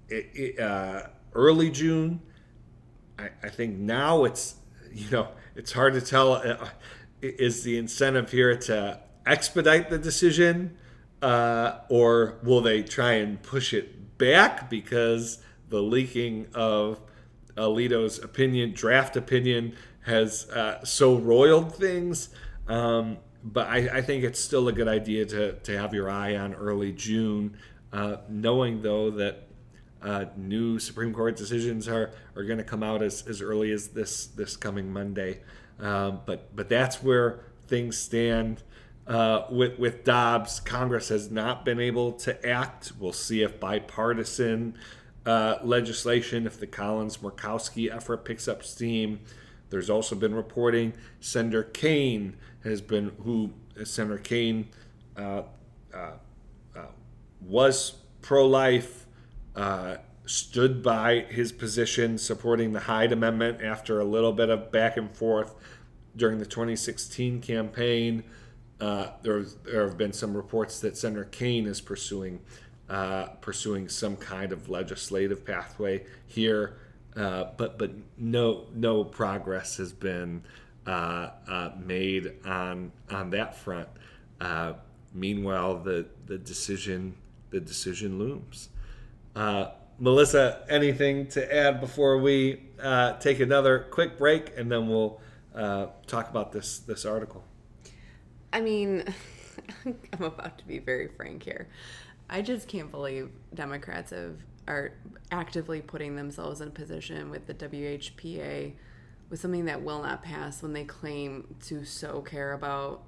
[0.09, 2.21] it, it, uh, early June.
[3.17, 4.55] I, I, think now it's
[4.93, 6.33] you know it's hard to tell.
[6.33, 6.69] Uh,
[7.21, 10.77] is the incentive here to expedite the decision,
[11.21, 16.99] uh, or will they try and push it back because the leaking of
[17.55, 19.75] Alito's opinion, draft opinion,
[20.05, 22.29] has uh, so roiled things?
[22.67, 26.35] Um, but I, I, think it's still a good idea to, to have your eye
[26.35, 27.57] on early June,
[27.93, 29.47] uh, knowing though that
[30.05, 33.89] uh, new Supreme Court decisions are, are going to come out as, as early as
[33.89, 35.39] this this coming Monday.
[35.79, 38.61] Um, but but that's where things stand
[39.07, 40.59] uh, with with Dobbs.
[40.59, 42.93] Congress has not been able to act.
[42.99, 44.77] We'll see if bipartisan
[45.25, 49.21] uh, legislation, if the Collins Murkowski effort picks up steam.
[49.71, 53.51] There's also been reporting Senator Kaine has been who
[53.83, 54.67] Senator Kaine
[55.17, 55.41] uh,
[55.93, 56.11] uh,
[56.75, 56.85] uh
[57.41, 59.04] was pro-life,
[59.55, 64.97] uh, stood by his position supporting the Hyde Amendment after a little bit of back
[64.97, 65.55] and forth
[66.15, 68.23] during the 2016 campaign.
[68.79, 72.39] Uh, there, there have been some reports that Senator Kaine is pursuing
[72.87, 76.77] uh, pursuing some kind of legislative pathway here,
[77.15, 80.43] uh, but but no no progress has been
[80.85, 83.89] uh, uh, made on on that front.
[85.15, 87.15] Meanwhile, the the decision
[87.49, 88.69] the decision looms.
[89.35, 95.19] Uh, Melissa, anything to add before we uh, take another quick break, and then we'll
[95.53, 97.43] uh, talk about this this article.
[98.51, 99.03] I mean,
[99.85, 101.67] I'm about to be very frank here.
[102.29, 104.93] I just can't believe Democrats have are
[105.31, 108.73] actively putting themselves in a position with the WHPA
[109.29, 113.03] with something that will not pass when they claim to so care about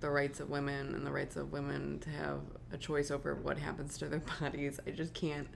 [0.00, 2.40] the rights of women and the rights of women to have
[2.72, 4.80] a choice over what happens to their bodies.
[4.86, 5.48] I just can't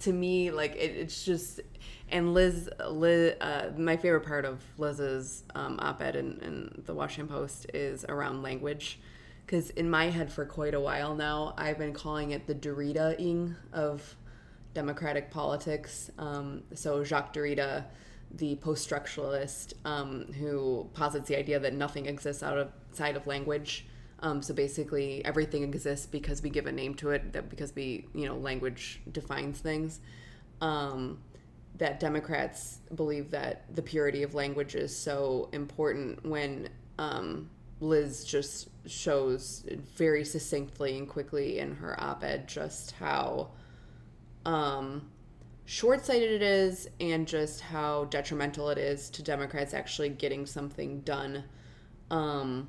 [0.00, 1.60] to me like it, it's just
[2.10, 7.32] and lis lis uh, my favorite part of lis's um, op-ed in, in, the washington
[7.32, 8.98] post is around language
[9.46, 13.54] because in my head for quite a while now i've been calling it the derrida-ing
[13.72, 14.16] of
[14.74, 17.84] democratic politics um, so jacques derrida
[18.32, 22.68] the post structuralist um, who posits the idea that nothing exists out of
[23.26, 23.86] language.
[24.20, 28.06] Um, so basically, everything exists because we give a name to it, that because we,
[28.14, 30.00] you know, language defines things.
[30.60, 31.18] Um,
[31.76, 38.68] that Democrats believe that the purity of language is so important when um, Lis just
[38.86, 39.64] shows
[39.96, 43.50] very succinctly and quickly in her op ed just how
[44.44, 45.10] um,
[45.64, 51.00] short sighted it is and just how detrimental it is to Democrats actually getting something
[51.00, 51.42] done
[52.10, 52.68] um,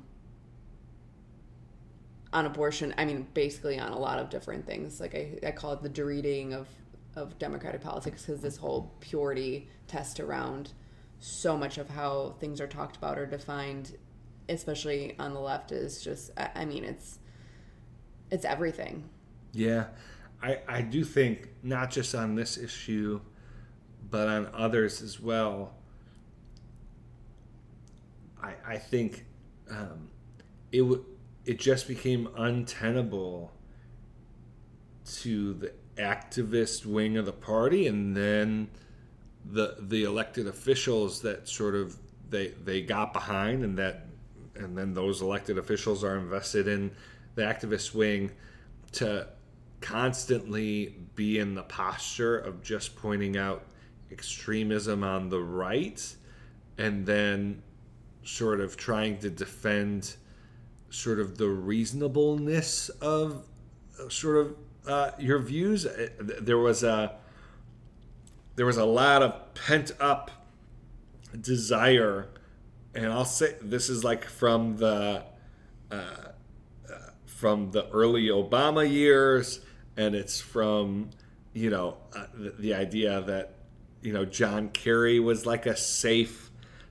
[2.36, 2.94] on abortion.
[2.98, 5.00] I mean, basically on a lot of different things.
[5.00, 6.68] Like I, I call it the dereading of
[7.16, 10.72] of democratic politics because this whole purity test around
[11.18, 13.96] so much of how things are talked about or defined
[14.50, 17.18] especially on the left is just i mean it's
[18.30, 19.02] it's everything
[19.52, 19.86] yeah
[20.42, 23.18] i i do think not just on this issue
[24.10, 25.72] but on others as well
[28.42, 29.24] i i think
[29.70, 30.10] um
[30.70, 31.02] it would
[31.46, 33.52] it just became untenable
[35.06, 38.68] to the activist wing of the party and then
[39.46, 41.96] the the elected officials that sort of
[42.28, 44.06] they they got behind and that
[44.56, 46.90] and then those elected officials are invested in
[47.36, 48.30] the activist wing
[48.92, 49.26] to
[49.80, 53.62] constantly be in the posture of just pointing out
[54.10, 56.16] extremism on the right
[56.78, 57.62] and then
[58.24, 60.16] sort of trying to defend
[60.96, 63.44] sort of the reasonableness of
[64.08, 64.56] sort of
[64.86, 65.84] uh, your views.
[65.84, 67.12] Uh, there was a
[68.56, 70.30] there was a lot of pent up
[71.38, 72.28] desire,
[72.94, 75.22] and I'll say this is like from the
[75.90, 76.30] uh, uh,
[77.26, 79.60] from the early Obama years,
[79.98, 81.10] and it's from
[81.52, 83.52] you know uh, the, the idea that
[84.00, 86.45] you know John Kerry was like a safe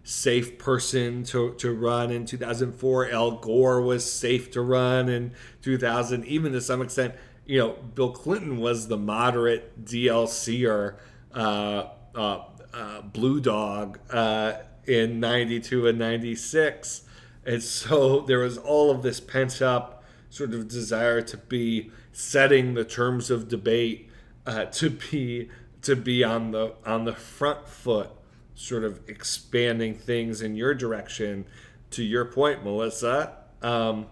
[0.06, 6.24] safe person to, to run in 2004 al gore was safe to run in 2000
[6.26, 7.14] even to some extent
[7.46, 10.96] you know, Bill Clinton was the moderate DLCer,
[11.34, 14.54] uh, uh, uh, Blue Dog uh,
[14.86, 17.04] in 92 and 96.
[17.46, 22.74] And so there was all of this pent up sort of desire to be setting
[22.74, 24.10] the terms of debate,
[24.46, 25.50] uh, to be
[25.84, 28.10] to be on the on the front foot,
[28.56, 31.46] sort of expanding things in your direction.
[31.92, 34.08] To your point, Melissa, um,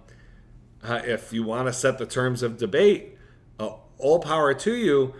[0.84, 3.14] uh, if you want to set the terms of debate,
[4.04, 5.14] all power to you.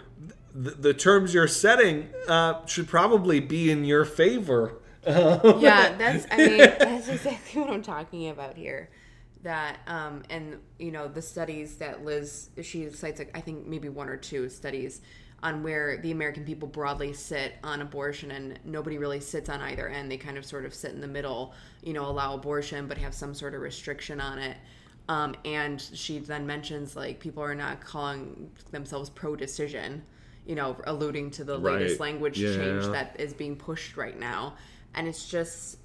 [0.54, 4.80] The, the terms you're setting uh, should probably be in your favor.
[5.08, 6.28] yeah, that's.
[6.30, 8.90] I mean, that's exactly what I'm talking about here.
[9.42, 13.90] That um, and you know the studies that Lis she cites, like, I think maybe
[13.90, 15.02] one or two studies
[15.44, 19.90] on where the American people broadly sit on abortion and nobody really sits on either
[19.90, 20.10] end.
[20.10, 21.54] They kind of sort of sit in the middle,
[21.84, 24.56] you know, allow abortion but have some sort of restriction on it.
[25.10, 30.02] Um, and she then mentions like people are not calling themselves pro decision,
[30.46, 31.74] you know, alluding to the right.
[31.74, 32.56] latest language yeah.
[32.56, 34.56] change that is being pushed right now.
[34.96, 35.78] And it's just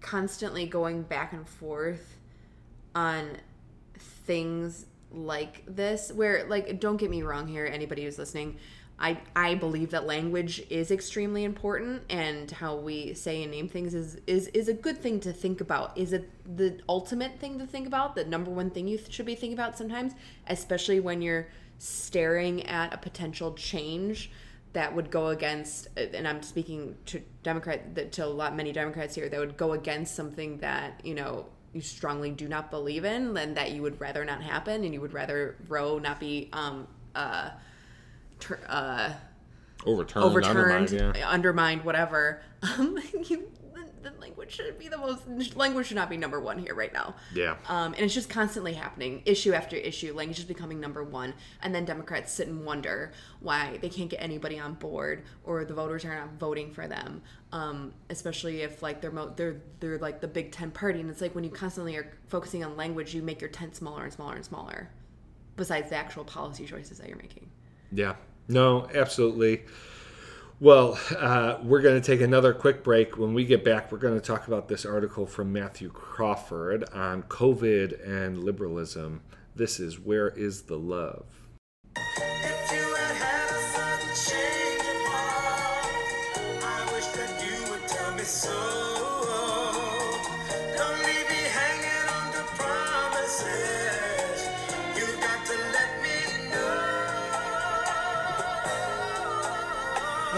[0.00, 2.16] constantly going back and forth
[2.96, 3.36] on
[3.96, 8.56] things like this where like don't get me wrong here anybody who's listening
[9.00, 13.94] I, I believe that language is extremely important and how we say and name things
[13.94, 15.96] is, is is a good thing to think about.
[15.96, 18.14] Is it the ultimate thing to think about?
[18.14, 20.12] The number one thing you should be thinking about sometimes,
[20.48, 24.30] especially when you're staring at a potential change
[24.74, 29.14] that would go against uh, and I'm speaking to Democrat to a lot many Democrats
[29.14, 33.36] here that would go against something that, you know, you strongly do not believe in
[33.36, 36.88] and that you would rather not happen and you would rather Roe not be um
[37.14, 37.50] uh
[38.68, 39.12] uh,
[39.84, 41.28] overturned, overturned, undermined, yeah.
[41.28, 42.42] undermined whatever.
[42.62, 46.58] Um, you, the, the language should be the most language should not be number one
[46.58, 47.14] here right now.
[47.34, 47.56] Yeah.
[47.68, 50.12] Um, and it's just constantly happening, issue after issue.
[50.12, 54.20] Language is becoming number one, and then Democrats sit and wonder why they can't get
[54.20, 57.22] anybody on board or the voters are not voting for them.
[57.52, 61.20] Um, especially if like they're mo- they're they're like the big tent party, and it's
[61.20, 64.36] like when you constantly are focusing on language, you make your tent smaller and smaller
[64.36, 64.90] and smaller.
[65.56, 67.50] Besides the actual policy choices that you're making.
[67.92, 68.14] Yeah,
[68.48, 69.62] no, absolutely.
[70.60, 73.16] Well, uh, we're going to take another quick break.
[73.16, 77.22] When we get back, we're going to talk about this article from Matthew Crawford on
[77.24, 79.22] COVID and liberalism.
[79.56, 81.39] This is Wear is the Love?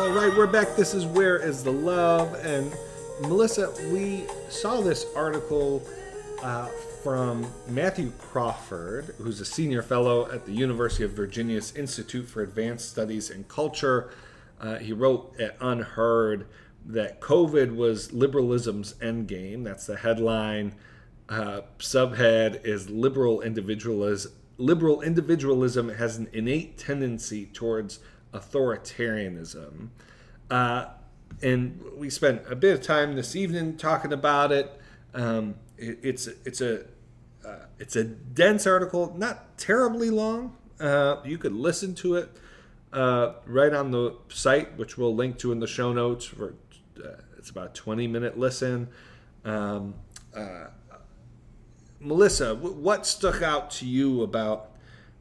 [0.02, 0.74] All right, we're back.
[0.74, 2.34] This is Wear is the Love?
[2.44, 2.74] And
[3.20, 5.80] Melissa, we saw this article
[6.42, 6.66] uh,
[7.04, 12.90] from Matthew Crawford, who's a senior fellow at the University of Virginia's Institute for Advanced
[12.90, 14.10] Studies in Culture.
[14.60, 16.46] Uh, he wrote at UnHerd
[16.84, 19.62] that COVID was liberalism's endgame.
[19.62, 20.74] That's the headline.
[21.28, 24.32] Uh, subhead is liberal individualism.
[24.58, 28.00] Liberal individualism has an innate tendency towards
[28.32, 29.88] authoritarianism.
[30.50, 30.86] Uh,
[31.42, 34.70] and we spent a bit of time this evening talking about it.
[35.14, 36.84] Um, it it's it's a
[37.44, 40.56] uh, it's a dense article, not terribly long.
[40.78, 42.30] Uh, you could listen to it
[42.92, 46.26] uh, right on the site, which we'll link to in the show notes.
[46.26, 46.54] For
[47.02, 47.08] uh,
[47.38, 48.88] it's about a twenty minute listen.
[49.44, 49.94] Um,
[50.34, 50.66] uh,
[51.98, 54.70] Melissa, what stuck out to you about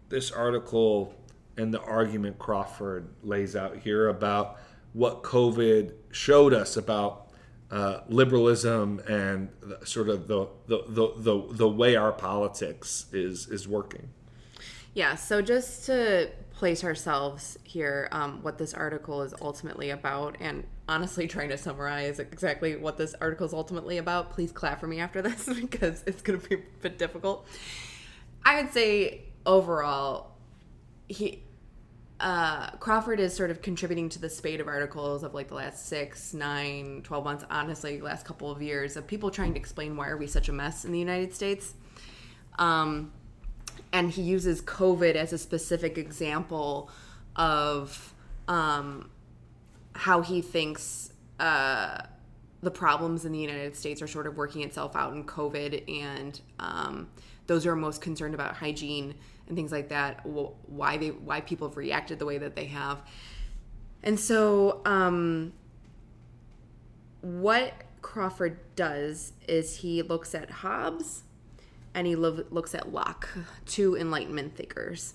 [0.09, 1.13] this article
[1.57, 4.57] and the argument Crawford lays out here about
[4.93, 7.29] what COVID showed us about
[7.71, 9.49] uh, liberalism and
[9.85, 14.09] sort of the, the, the, the, the way our politics is, is working.
[14.93, 20.65] Yeah, so just to place ourselves here, um, what this article is ultimately about, and
[20.89, 24.99] honestly trying to summarize exactly what this article is ultimately about, please clap for me
[24.99, 27.47] after this because it's going to be a bit difficult.
[28.43, 30.30] I would say overall,
[31.11, 31.43] he
[32.21, 35.87] uh, Crawford is sort of contributing to the spate of articles of like the last
[35.87, 40.07] six, nine, 12 months, honestly, last couple of years of people trying to explain why
[40.07, 41.73] are we such a mess in the United States.
[42.59, 43.11] Um,
[43.91, 46.91] and he uses COVID as a specific example
[47.35, 48.13] of
[48.47, 49.09] um,
[49.93, 52.03] how he thinks uh,
[52.61, 56.39] the problems in the United States are sort of working itself out in COVID, and
[56.59, 57.09] um,
[57.47, 59.15] those who are most concerned about hygiene
[59.47, 63.01] and things like that, why they why people have reacted the way that they have.
[64.03, 65.53] And so um,
[67.21, 71.23] what Crawford does is he looks at Hobbes
[71.93, 73.29] and he lo- looks at Locke,
[73.65, 75.13] two Enlightenment thinkers.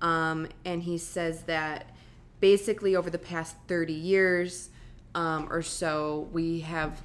[0.00, 1.96] Um, and he says that
[2.40, 4.70] basically over the past 30 years
[5.14, 7.02] um, or so, we have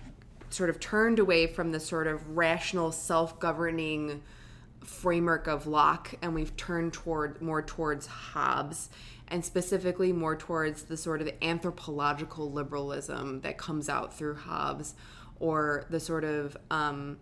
[0.49, 4.21] sort of turned away from the sort of rational, self governing
[4.83, 8.89] framework of Locke and we've turned toward more towards Hobbes
[9.27, 14.95] and specifically more towards the sort of anthropological liberalism that comes out through Hobbes
[15.39, 17.17] or the sort of um,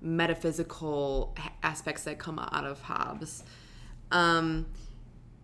[0.00, 3.44] metaphysical aspects that come out of Hobbes.
[4.10, 4.66] Um,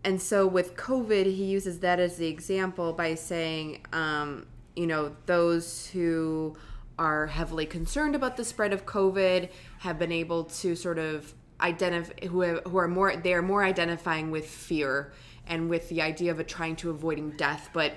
[0.05, 4.47] and so with COVID, he uses that as the example by saying, um,
[4.77, 6.57] you know, those who
[6.99, 9.49] are heavily concerned about the spread of COVID
[9.79, 13.63] have been able to sort of identify who have, who are more they are more
[13.63, 15.13] identifying with fear
[15.47, 17.95] and with the idea of trying to avoiding death, but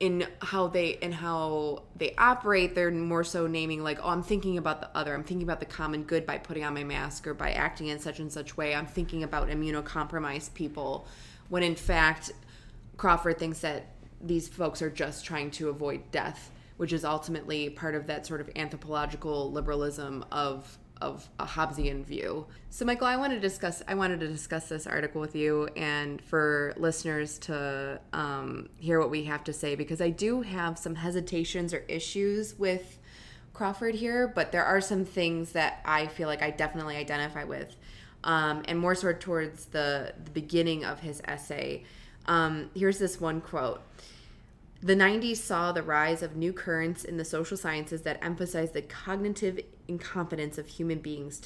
[0.00, 4.58] in how they in how they operate they're more so naming like oh i'm thinking
[4.58, 5.14] about the other.
[5.14, 8.00] I'm thinking about the common good by putting on my mask or by acting in
[8.00, 8.74] such and such way.
[8.74, 11.06] I'm thinking about immunocompromised people
[11.48, 12.32] when in fact
[12.96, 13.86] crawford thinks that
[14.20, 18.40] these folks are just trying to avoid death which is ultimately part of that sort
[18.40, 22.46] of anthropological liberalism of of a Hobbesian view.
[22.70, 23.82] So, Michael, I wanted to discuss.
[23.86, 29.10] I wanted to discuss this article with you, and for listeners to um, hear what
[29.10, 32.98] we have to say, because I do have some hesitations or issues with
[33.52, 37.76] Crawford here, but there are some things that I feel like I definitely identify with,
[38.24, 41.84] um, and more so towards the the beginning of his essay.
[42.26, 43.82] Um, here's this one quote.
[44.84, 48.82] The 90s saw the rise of new currents in the social sciences that emphasized the
[48.82, 49.58] cognitive
[49.88, 51.40] incompetence of human beings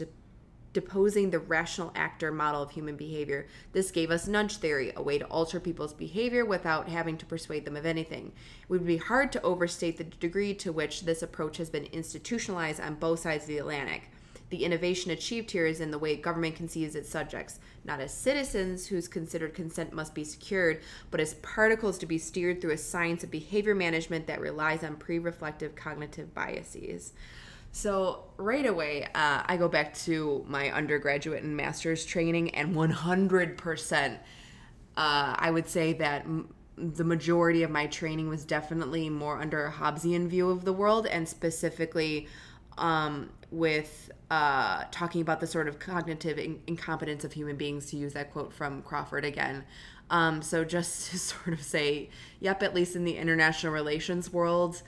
[0.72, 3.46] deposing the rational actor model of human behavior.
[3.72, 7.64] This gave us nudge theory, a way to alter people's behavior without having to persuade
[7.64, 8.32] them of anything.
[8.62, 12.80] It would be hard to overstate the degree to which this approach has been institutionalized
[12.80, 14.10] on both sides of the Atlantic.
[14.50, 18.86] The innovation achieved here is in the way government conceives its subjects, not as citizens
[18.86, 20.80] whose considered consent must be secured,
[21.10, 24.96] but as particles to be steered through a science of behavior management that relies on
[24.96, 27.12] pre reflective cognitive biases.
[27.72, 34.14] So, right away, uh, I go back to my undergraduate and master's training, and 100%,
[34.14, 34.16] uh,
[34.96, 39.72] I would say that m- the majority of my training was definitely more under a
[39.72, 42.26] Hobbesian view of the world, and specifically
[42.78, 47.96] um, with uh, talking about the sort of cognitive in- incompetence of human beings, to
[47.96, 49.64] use that quote from Crawford again.
[50.10, 52.10] Um, so just to sort of say,
[52.40, 54.82] yep, at least in the international relations world,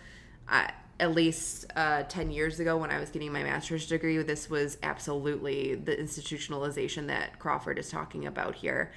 [0.49, 4.51] I, at least uh, 10 years ago when I was getting my master's degree, this
[4.51, 8.93] was absolutely the institutionalization that Crawford is talking about here.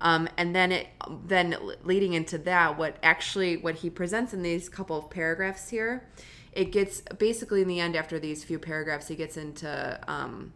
[0.00, 0.88] Um, and then it
[1.26, 6.06] then leading into that, what actually what he presents in these couple of paragraphs here,
[6.54, 10.52] it gets basically in the end after these few paragraphs, he gets into um,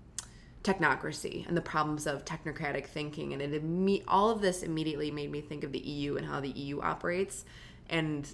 [0.62, 5.30] technocracy and the problems of technocratic thinking, and it imme- all of this immediately made
[5.30, 7.44] me think of the EU and how the EU operates,
[7.90, 8.28] and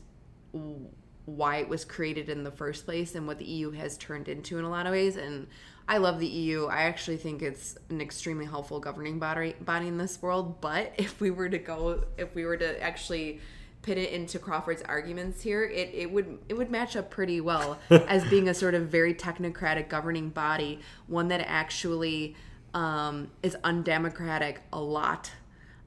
[1.24, 4.58] why it was created in the first place and what the EU has turned into
[4.58, 5.16] in a lot of ways.
[5.16, 5.46] And
[5.88, 6.66] I love the EU.
[6.66, 10.60] I actually think it's an extremely helpful governing body body in this world.
[10.60, 13.40] But if we were to go, if we were to actually
[13.84, 17.78] put it into Crawford's arguments here, it, it would it would match up pretty well
[17.90, 22.34] as being a sort of very technocratic governing body, one that actually
[22.72, 25.30] um, is undemocratic a lot.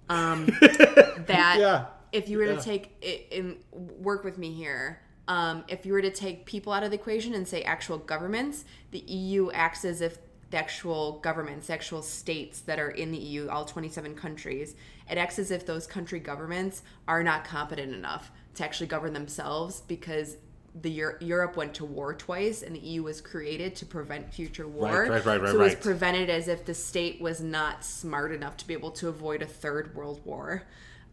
[0.10, 1.86] Um, that Yeah.
[2.12, 2.56] if you were Yeah.
[2.56, 6.72] to take it and work with me here, um, if you were to take people
[6.72, 10.20] out of the equation and say actual governments, the EU acts as if
[10.50, 14.76] the actual governments, the actual states that are in the EU, all 27 countries,
[15.10, 19.82] it acts as if those country governments are not competent enough to actually govern themselves
[19.82, 20.38] because
[20.82, 24.68] the Euro- Europe went to war twice and the EU was created to prevent future
[24.68, 25.04] war.
[25.04, 25.82] Right, right, right, right, so it was right.
[25.82, 29.48] prevented as if the state was not smart enough to be able to avoid a
[29.48, 30.64] third world war.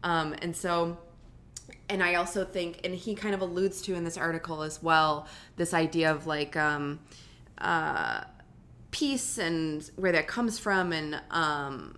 [0.03, 0.97] Um, and so
[1.89, 5.27] and I also think, and he kind of alludes to in this article as well,
[5.55, 6.99] this idea of like um,
[7.57, 8.21] uh,
[8.91, 11.97] peace and where that comes from, and um,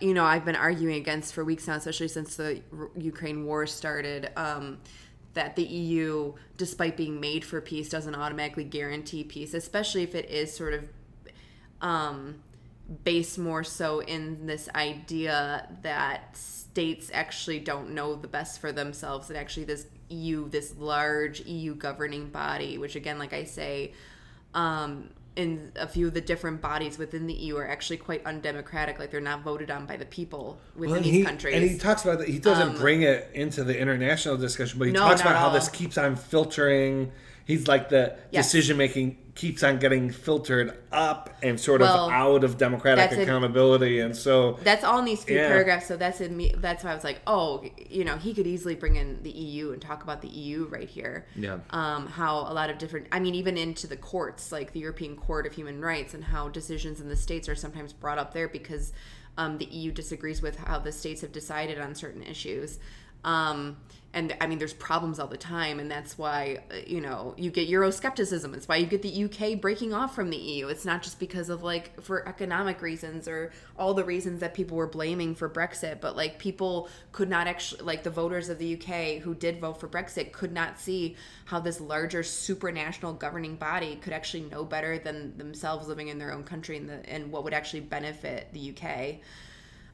[0.00, 3.66] you know, I've been arguing against for weeks now, especially since the R- Ukraine war
[3.66, 4.30] started.
[4.36, 4.78] Um,
[5.34, 10.30] that the EU, despite being made for peace, doesn't automatically guarantee peace, especially if it
[10.30, 10.88] is sort of
[11.80, 12.36] um,
[13.02, 19.30] based more so in this idea that states actually don't know the best for themselves
[19.30, 23.92] and actually this EU this large EU governing body which again like I say
[24.52, 28.98] um in a few of the different bodies within the EU are actually quite undemocratic
[28.98, 31.76] like they're not voted on by the people within Well, these he, countries And he
[31.78, 32.28] talks about that.
[32.28, 35.50] He doesn't Um, bring it into the international discussion, but he No, talks about how
[35.50, 37.10] this keeps on filtering.
[37.44, 38.46] He's like the Yes.
[38.46, 43.98] decision making keeps on getting filtered up and sort Well, of out of democratic accountability,
[43.98, 45.48] and so That's all in these few Yeah.
[45.48, 45.86] paragraphs.
[45.86, 46.54] So that's in me.
[46.56, 49.72] That's why I was like, oh, you know, he could easily bring in the EU
[49.72, 51.26] and talk about the EU right here.
[51.34, 51.58] Yeah.
[51.70, 53.08] Um, how a lot of different.
[53.10, 56.48] I mean, even into the courts, like the European Court of Human Rights, and how
[56.48, 58.92] decisions in the states are sometimes brought up there because
[59.36, 62.78] um, the EU disagrees with how the states have decided on certain issues.
[63.24, 63.78] Um,
[64.14, 67.50] and I mean, there's problems all the time, and that's why uh, you know you
[67.50, 68.54] get Euroscepticism.
[68.54, 70.68] It's why you get the UK breaking off from the EU.
[70.68, 74.76] It's not just because of like for economic reasons or all the reasons that people
[74.76, 78.74] were blaming for Brexit, but like people could not actually like the voters of the
[78.74, 83.96] UK who did vote for Brexit could not see how this larger supranational governing body
[83.96, 87.42] could actually know better than themselves living in their own country and the and what
[87.42, 89.16] would actually benefit the UK.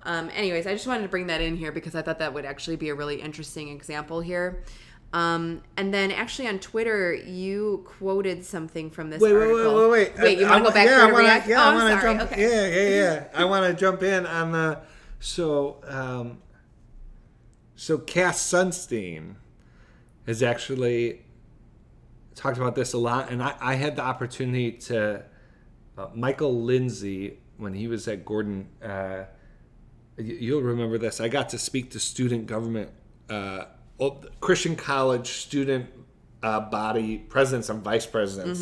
[0.03, 2.45] Um, anyways, I just wanted to bring that in here because I thought that would
[2.45, 4.63] actually be a really interesting example here.
[5.13, 9.91] Um, and then actually on Twitter, you quoted something from this wait, wait, wait, wait,
[9.91, 10.19] wait.
[10.19, 11.49] Wait, you want to go back yeah, to react?
[11.49, 12.19] Yeah, oh, I I'm want to sorry.
[12.19, 12.33] jump.
[12.33, 12.43] Okay.
[12.43, 13.25] Yeah, yeah, yeah.
[13.35, 14.81] I want to jump in on the
[15.19, 16.39] so um,
[17.75, 19.35] so Cass Sunstein
[20.27, 21.23] has actually
[22.37, 25.25] talked about this a lot, and I, I had the opportunity to
[25.99, 28.69] uh, Michael Lindsay when he was at Gordon.
[28.81, 29.25] Uh,
[30.21, 31.21] you'll remember this.
[31.21, 32.91] I got to speak to student government,
[33.29, 33.64] uh,
[34.41, 35.89] Christian college student
[36.43, 38.61] uh, body presidents and vice presidents.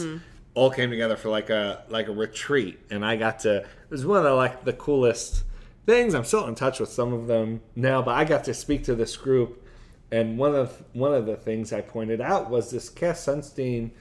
[0.55, 3.59] All came together for like a like a retreat, and I got to.
[3.59, 5.45] It was one of the, like the coolest
[5.87, 6.15] things.
[6.15, 8.97] I'm still in touch with some of them now, but I got to speak to
[8.97, 9.65] this group,
[10.11, 13.93] and one of one of the things I pointed out was this Cass Sunstein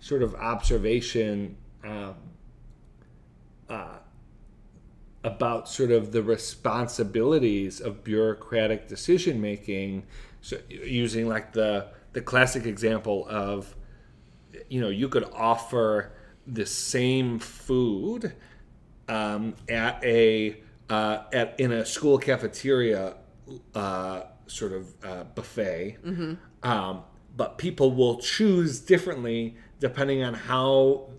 [0.00, 1.56] sort of observation.
[1.84, 2.14] Um,
[3.68, 3.98] uh,
[5.22, 10.02] about sort of the responsibilities of bureaucratic decision making
[10.40, 13.76] so using like the the classic example of
[14.68, 16.12] you know you could offer
[16.46, 18.34] the same food
[19.08, 23.16] um, at a uh, at in a school cafeteria
[23.74, 25.98] uh, sort of uh, buffet.
[26.62, 27.02] Um,
[27.36, 31.09] but people will choose differently depending on how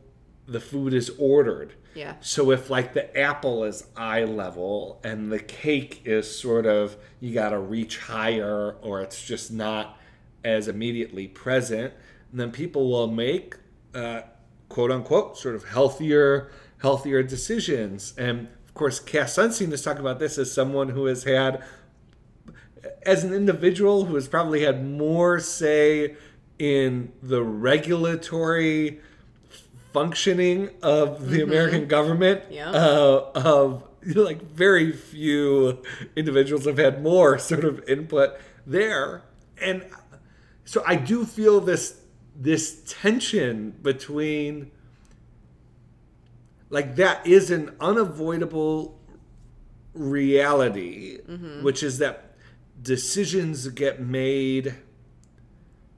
[0.52, 2.16] the food is ordered Yeah.
[2.20, 7.34] so if like the apple is eye level and the cake is sort of you
[7.34, 9.98] got to reach higher or it's just not
[10.44, 11.94] as immediately present,
[12.34, 13.56] then people will make
[13.94, 14.22] uh,
[14.70, 16.50] quote unquote sort of healthier
[16.80, 18.14] healthier decisions.
[18.18, 21.64] And of course, Cass Sunstein is talking about this as someone who has had
[23.04, 26.16] as an individual who has probably had more say
[26.58, 29.00] in the regulatory
[29.94, 32.72] functioning of the American government Yeah.
[32.72, 33.84] uh, of
[34.16, 35.82] like very few
[36.16, 39.24] individuals have had more sort of input there,
[39.62, 39.86] and
[40.66, 42.02] so I do feel this
[42.36, 44.72] this tension between
[46.70, 49.00] like that is an unavoidable
[49.94, 51.64] reality, mm-hmm.
[51.64, 52.36] which is that
[52.82, 54.76] decisions get made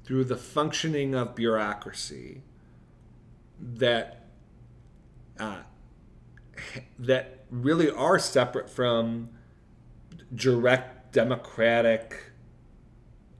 [0.03, 2.41] through the functioning of bureaucracy
[3.63, 4.25] that
[5.39, 5.59] uh,
[6.99, 9.29] that really are separate from
[10.33, 12.31] direct democratic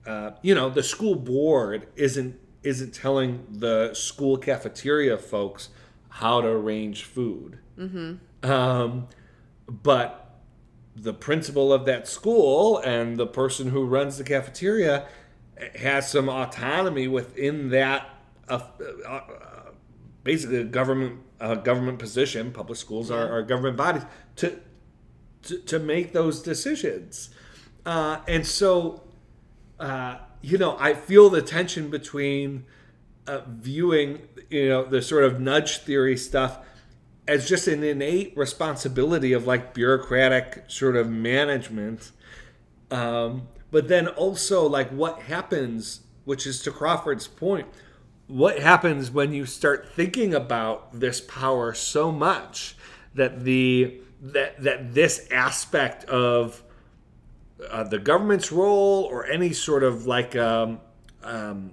[0.06, 5.70] uh, you know the school board isn't isn't telling the school cafeteria folks
[6.08, 8.50] how to arrange food mm-hmm.
[8.50, 9.08] um,
[9.68, 10.40] but
[10.96, 15.06] the principal of that school and the person who runs the cafeteria
[15.76, 18.08] has some autonomy within that
[18.48, 18.60] uh,
[19.06, 19.20] uh,
[20.24, 24.02] basically a government uh, government position public schools are, are, government bodies
[24.36, 24.58] to,
[25.42, 27.30] to, to make those decisions
[27.86, 29.02] uh, and so
[29.78, 32.64] uh, you know i feel the tension between
[33.26, 36.58] uh, viewing you know the sort of nudge theory stuff
[37.26, 42.12] as just an innate responsibility of like bureaucratic sort of management.
[42.90, 47.66] Um, but then also like what happens, which is to Crawford's point,
[48.26, 52.76] what happens when you start thinking about this power so much
[53.14, 56.62] that the that that this aspect of
[57.70, 60.80] uh, the government's role or any sort of like um,
[61.22, 61.72] um,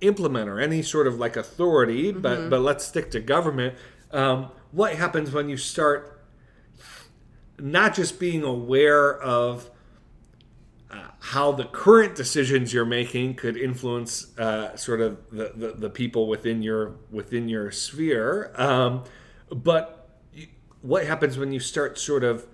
[0.00, 2.20] implement or any sort of like authority, mm-hmm.
[2.20, 3.74] but but let's stick to government.
[4.10, 6.22] Um, what happens when you start
[7.58, 9.70] not just being aware of
[10.90, 15.90] uh, how the current decisions you're making could influence uh, sort of the, the, the,
[15.90, 19.04] people within your within your sphere, um,
[19.50, 20.08] but
[20.80, 22.46] what happens when you start sort of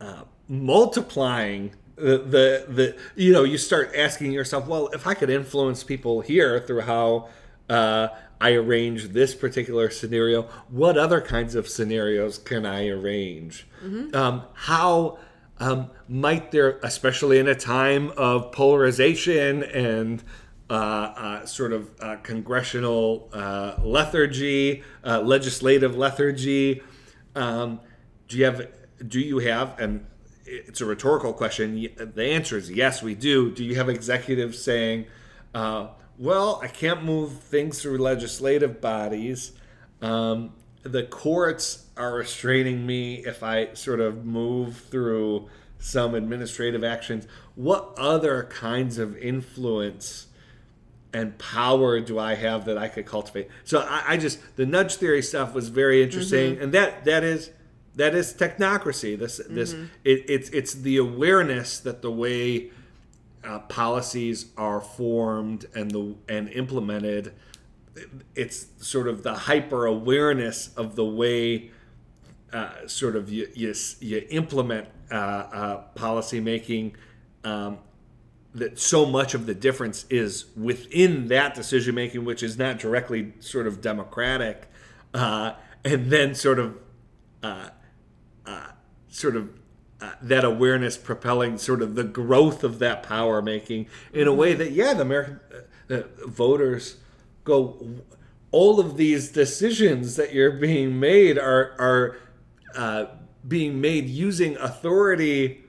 [0.00, 5.30] uh, multiplying the, the the you know you start asking yourself, well, if I could
[5.30, 7.28] influence people here through how
[7.68, 8.08] uh,
[8.40, 13.66] I arrange this particular scenario, what other kinds of scenarios can I arrange?
[13.84, 14.16] Mm-hmm.
[14.16, 15.18] Um, how
[15.60, 20.24] um, might there, especially in a time of polarization and
[20.68, 26.82] uh, uh, sort of uh, congressional uh, lethargy, uh, legislative lethargy,
[27.34, 27.80] um,
[28.26, 28.68] do you have
[29.06, 30.06] do you have and
[30.50, 31.88] it's a rhetorical question.
[31.96, 33.52] The answer is yes, we do.
[33.52, 35.06] Do you have executives saying,
[35.54, 35.88] uh,
[36.18, 39.52] well, I can't move things through legislative bodies?
[40.02, 47.26] Um, the courts are restraining me if I sort of move through some administrative actions.
[47.54, 50.26] What other kinds of influence
[51.12, 53.48] and power do I have that I could cultivate?
[53.64, 56.64] So I, I just the nudge theory stuff was very interesting, mm-hmm.
[56.64, 57.50] and that that is
[57.96, 59.18] that is technocracy.
[59.18, 59.84] This this mm-hmm.
[60.04, 62.70] it, it's it's the awareness that the way
[63.44, 67.34] uh, policies are formed and the and implemented,
[68.34, 71.70] it's sort of the hyper awareness of the way.
[72.52, 76.96] Uh, sort of you you, you implement uh, uh, policy making
[77.44, 77.78] um,
[78.52, 83.32] that so much of the difference is within that decision making, which is not directly
[83.38, 84.68] sort of democratic,
[85.14, 85.52] uh,
[85.84, 86.76] and then sort of
[87.44, 87.68] uh,
[89.10, 89.50] sort of
[90.00, 94.54] uh, that awareness propelling sort of the growth of that power making in a way
[94.54, 95.40] that yeah the american
[95.90, 96.96] uh, uh, voters
[97.44, 98.02] go
[98.50, 102.16] all of these decisions that you're being made are are
[102.74, 103.06] uh,
[103.46, 105.64] being made using authority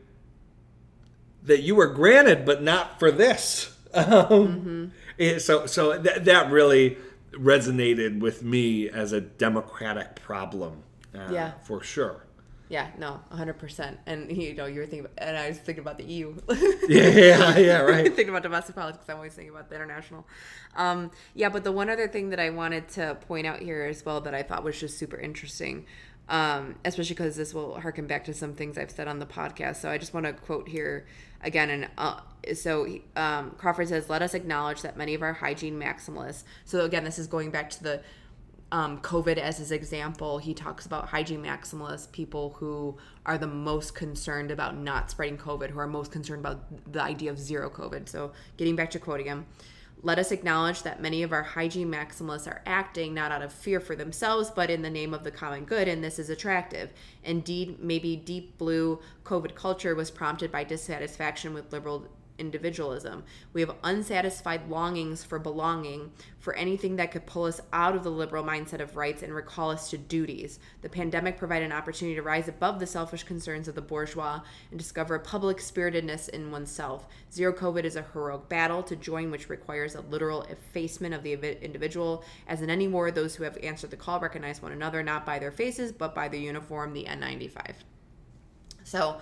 [1.43, 3.76] that you were granted but not for this.
[3.93, 5.38] Um, mm-hmm.
[5.39, 6.97] so so that, that really
[7.34, 11.51] resonated with me as a democratic problem uh, yeah.
[11.65, 12.24] for sure
[12.72, 13.97] yeah, no, 100%.
[14.05, 16.34] And, you know, you were thinking about, and I was thinking about the EU.
[16.88, 18.05] yeah, yeah, yeah, right.
[18.15, 19.03] thinking about domestic politics.
[19.09, 20.26] I'm always thinking about the international.
[20.78, 24.05] Um, yeah, but the one other thing that I wanted to point out here as
[24.05, 25.86] well that I thought was just super interesting,
[26.30, 29.82] um, especially because this will harken back to some things I've said on the podcast.
[29.82, 31.05] So I just want to quote here
[31.41, 31.69] again.
[31.69, 32.22] And uh,
[32.53, 37.03] so um, Crawford says, let us acknowledge that many of our hygiene maximalists, so again,
[37.03, 38.01] this is going back to the
[38.72, 43.95] um, COVID as his example, he talks about hygiene maximalists, people who are the most
[43.95, 48.07] concerned about not spreading COVID, who are most concerned about the idea of zero COVID.
[48.07, 49.45] So, getting back to quoting him,
[50.03, 53.80] let us acknowledge that many of our hygiene maximalists are acting not out of fear
[53.80, 56.91] for themselves, but in the name of the common good, and this is attractive.
[57.24, 62.07] Indeed, maybe deep blue COVID culture was prompted by dissatisfaction with liberal
[62.42, 63.24] individualism.
[63.54, 68.10] We have unsatisfied longings for belonging, for anything that could pull us out of the
[68.10, 70.60] liberal mindset of rights and recall us to duties.
[70.82, 74.80] The pandemic provided an opportunity to rise above the selfish concerns of the bourgeois and
[74.80, 77.08] discover a public spiritedness in oneself.
[77.32, 81.64] Zero COVID is a heroic battle to join, which requires a literal effacement of the
[81.64, 82.24] individual.
[82.48, 85.38] As in any war, those who have answered the call recognize one another not by
[85.38, 87.76] their faces, but by their uniform, the N95.
[88.84, 89.18] So,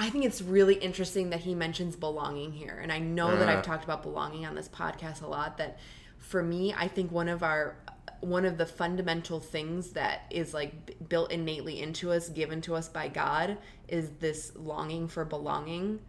[0.00, 2.80] I think it's really interesting that he mentions belonging here.
[2.82, 5.78] And I know that I've talked about belonging on this podcast a lot that
[6.16, 7.76] for me, I think one of our
[8.20, 12.88] one of the fundamental things that is like built innately into us, given to us
[12.88, 16.00] by God, is this longing for belonging.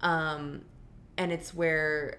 [0.00, 0.62] Um,
[1.16, 2.18] and it's where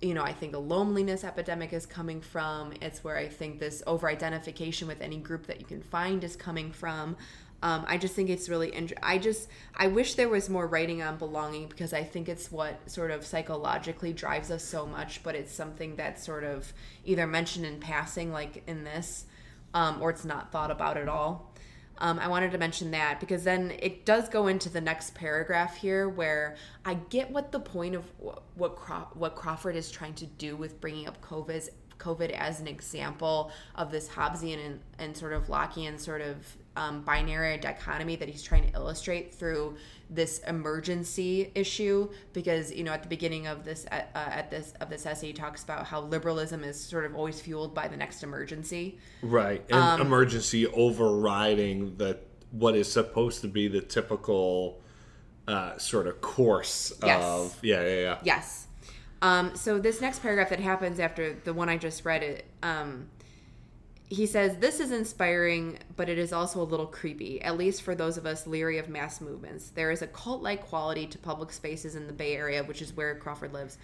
[0.00, 2.72] you know, I think a loneliness epidemic is coming from.
[2.82, 6.34] It's where I think this over identification with any group that you can find is
[6.34, 7.16] coming from.
[7.62, 8.72] Um, I just think it's really.
[9.02, 12.90] I just I wish there was more writing on belonging because I think it's what
[12.90, 15.22] sort of psychologically drives us so much.
[15.22, 16.72] But it's something that's sort of
[17.04, 19.26] either mentioned in passing, like in this,
[19.74, 21.52] um, or it's not thought about at all.
[21.98, 25.76] Um, I wanted to mention that because then it does go into the next paragraph
[25.76, 28.04] here, where I get what the point of
[28.56, 32.66] what Craw- what Crawford is trying to do with bringing up COVID COVID as an
[32.66, 38.28] example of this Hobbesian and, and sort of Lockean sort of um, binary dichotomy that
[38.28, 39.76] he's trying to illustrate through
[40.08, 44.88] this emergency issue because you know at the beginning of this uh, at this of
[44.88, 48.22] this essay he talks about how liberalism is sort of always fueled by the next
[48.22, 52.18] emergency right and emergency overriding the
[52.50, 54.80] what is supposed to be the typical
[55.48, 57.22] uh, sort of course Yes.
[57.22, 58.66] of yeah yeah yeah Yes.
[59.22, 63.08] Um, so this next paragraph that happens after the one I just read it, um,
[64.12, 67.94] he says this is inspiring, but it is also a little creepy, at least for
[67.94, 69.70] those of us leery of mass movements.
[69.70, 73.14] There is a cult-like quality to public spaces in the Bay Area, which is where
[73.14, 73.78] Crawford lives.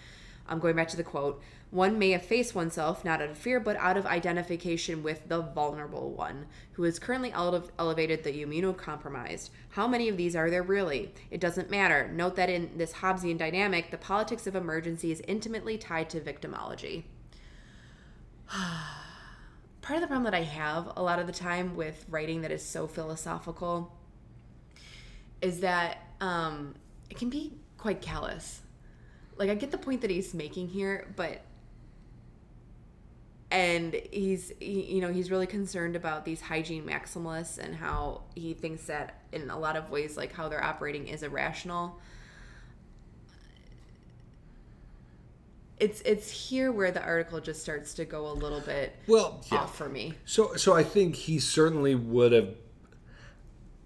[0.47, 1.41] I'm going back to the quote.
[1.71, 6.11] One may efface oneself not out of fear, but out of identification with the vulnerable
[6.11, 9.49] one, who is currently ele- elevated the immunocompromised.
[9.69, 11.11] How many of these are there really?
[11.31, 12.07] It doesn't matter.
[12.07, 17.05] Note that in this Hobbesian dynamic, the politics of emergency is intimately tied to victimology.
[19.89, 22.51] Part of the problem that I have a lot of the time with writing that
[22.51, 23.91] is so philosophical
[25.41, 26.75] is that um,
[27.09, 28.61] it can be quite callous
[29.35, 31.41] like I get the point that he's making here, but
[33.49, 38.53] and he's he, you know he's really concerned about these hygiene maximalists and how he
[38.53, 41.97] thinks that in a lot of ways like how they're operating is irrational.
[45.79, 49.59] It's it's here where the article just starts to go a little bit well yeah.
[49.59, 50.13] off for me.
[50.25, 52.55] So, so I think he certainly would have.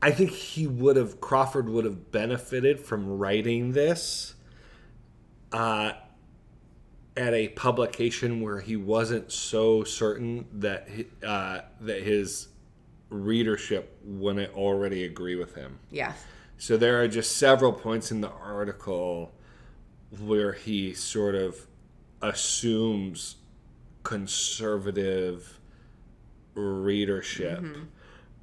[0.01, 1.21] I think he would have.
[1.21, 4.33] Crawford would have benefited from writing this
[5.51, 5.93] uh,
[7.15, 10.87] at a publication where he wasn't so certain that
[11.25, 12.47] uh, that his
[13.09, 15.79] readership wouldn't already agree with him.
[15.91, 16.17] Yes.
[16.57, 19.33] So there are just several points in the article
[20.19, 21.67] where he sort of
[22.23, 23.35] assumes
[24.01, 25.59] conservative
[26.55, 27.63] readership,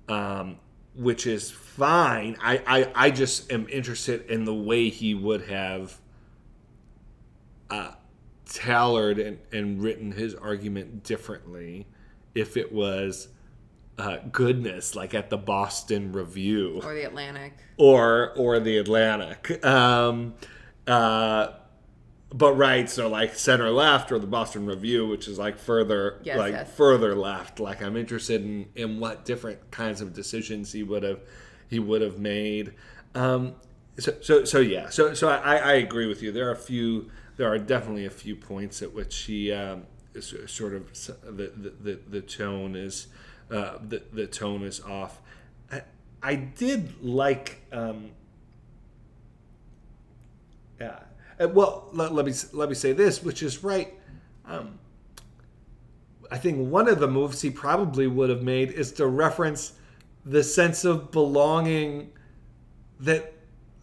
[0.09, 0.59] um,
[0.95, 2.37] which is fine.
[2.43, 5.99] I, I, I just am interested in the way he would have
[7.70, 7.93] uh,
[8.47, 11.87] tailored and, and written his argument differently
[12.35, 13.28] if it was
[13.99, 17.53] uh, goodness, like at the Boston Review Or the Atlantic.
[17.76, 19.64] or or the Atlantic.
[19.64, 20.35] Um,
[20.87, 21.49] uh,
[22.33, 26.39] but right, so like center left or the Boston Review, which is like further Yes,
[26.39, 26.72] like yes.
[26.74, 27.59] further left.
[27.61, 31.20] Like I'm interested in in what different kinds of decisions he would have
[31.68, 32.74] he would have made.
[33.14, 33.55] Um,
[33.99, 34.91] so so so yeah.
[34.91, 36.31] So so I, I agree with you.
[36.33, 37.11] There are a few.
[37.37, 40.93] There are definitely a few points at which he um, is sort of
[41.24, 43.09] the the, the, the tone is
[43.51, 45.20] uh, the the tone is off.
[45.72, 45.83] I,
[46.22, 47.62] I did like.
[47.72, 48.12] Um,
[50.81, 51.01] yeah.
[51.41, 53.95] Uh, Well, let, let me let me say this, which is right.
[54.47, 54.78] Um,
[56.30, 59.72] I think one of the moves he probably would have made is to reference
[60.24, 62.12] the sense of belonging
[63.01, 63.32] that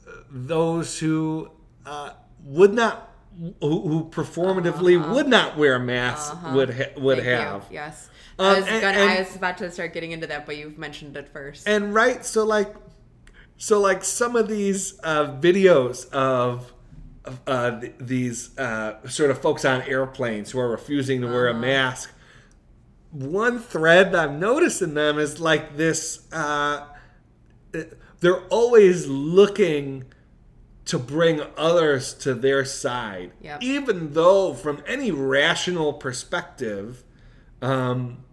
[0.07, 1.51] uh, those who
[1.85, 2.11] uh,
[2.43, 3.11] would not,
[3.59, 7.27] who, who performatively would not wear masks would ha- would Uh-huh.
[7.29, 7.61] Thank have.
[7.69, 7.73] you.
[7.75, 8.09] Yes.
[8.39, 10.55] Um, I, was and- gonna, and- I was about to start getting into that, but
[10.57, 11.67] you've mentioned it first.
[11.67, 12.73] And right, so like,
[13.57, 16.71] so like some of these uh, videos of
[17.45, 21.53] uh, th- these uh, sort of folks on airplanes who are refusing to wear a
[21.53, 22.11] mask.
[23.11, 26.86] One thread that I'm noticing them is like this: uh,
[28.19, 30.05] they're always looking
[30.86, 33.61] to bring others to their side, Yep.
[33.61, 37.03] even though from any rational perspective,
[37.61, 38.23] um,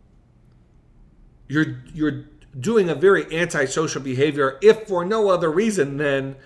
[1.49, 2.26] you're you're
[2.59, 6.36] doing a very antisocial behavior if for no other reason than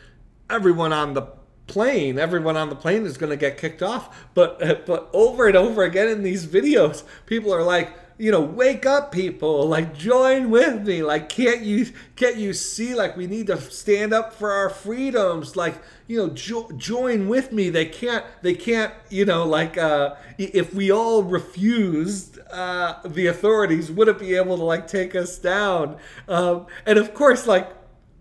[0.48, 1.22] everyone on the
[1.68, 4.26] plane everyone on the plane is going to get kicked off.
[4.34, 8.84] But but over and over again in these videos people are like you know wake
[8.84, 9.66] up people.
[9.66, 11.02] Like join with me.
[11.02, 12.94] Like can't you can't you see?
[12.94, 15.56] Like we need to stand up for our freedoms.
[15.56, 17.70] Like you know jo- join with me.
[17.70, 23.90] They can't they can't you know like uh if we all refused uh the authorities
[23.90, 25.96] wouldn't be able to like take us down?
[26.26, 27.70] Um and of course like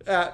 [0.05, 0.31] uh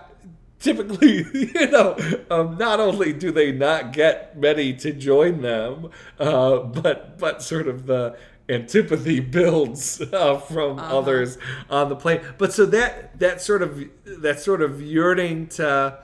[0.63, 1.95] typically, you know,
[2.31, 7.67] um, not only do they not get many to join them, uh, but but sort
[7.67, 8.17] of the
[8.49, 11.37] antipathy builds uh, from others
[11.69, 12.21] on the plane.
[12.37, 15.99] But so that that sort of that sort of yearning to.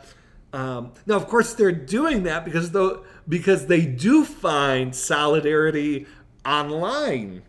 [0.51, 6.07] Um, now, of course, they're doing that because though because they do find solidarity
[6.43, 7.43] online,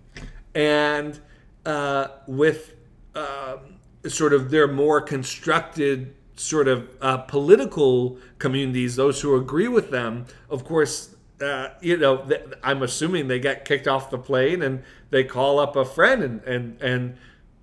[0.54, 1.18] and
[1.64, 2.74] uh, with
[3.14, 9.90] um, sort of their more constructed sort of uh, political communities, those who agree with
[9.90, 14.62] them, of course, uh, you know, th- I'm assuming they get kicked off the plane
[14.62, 17.16] and they call up a friend and and and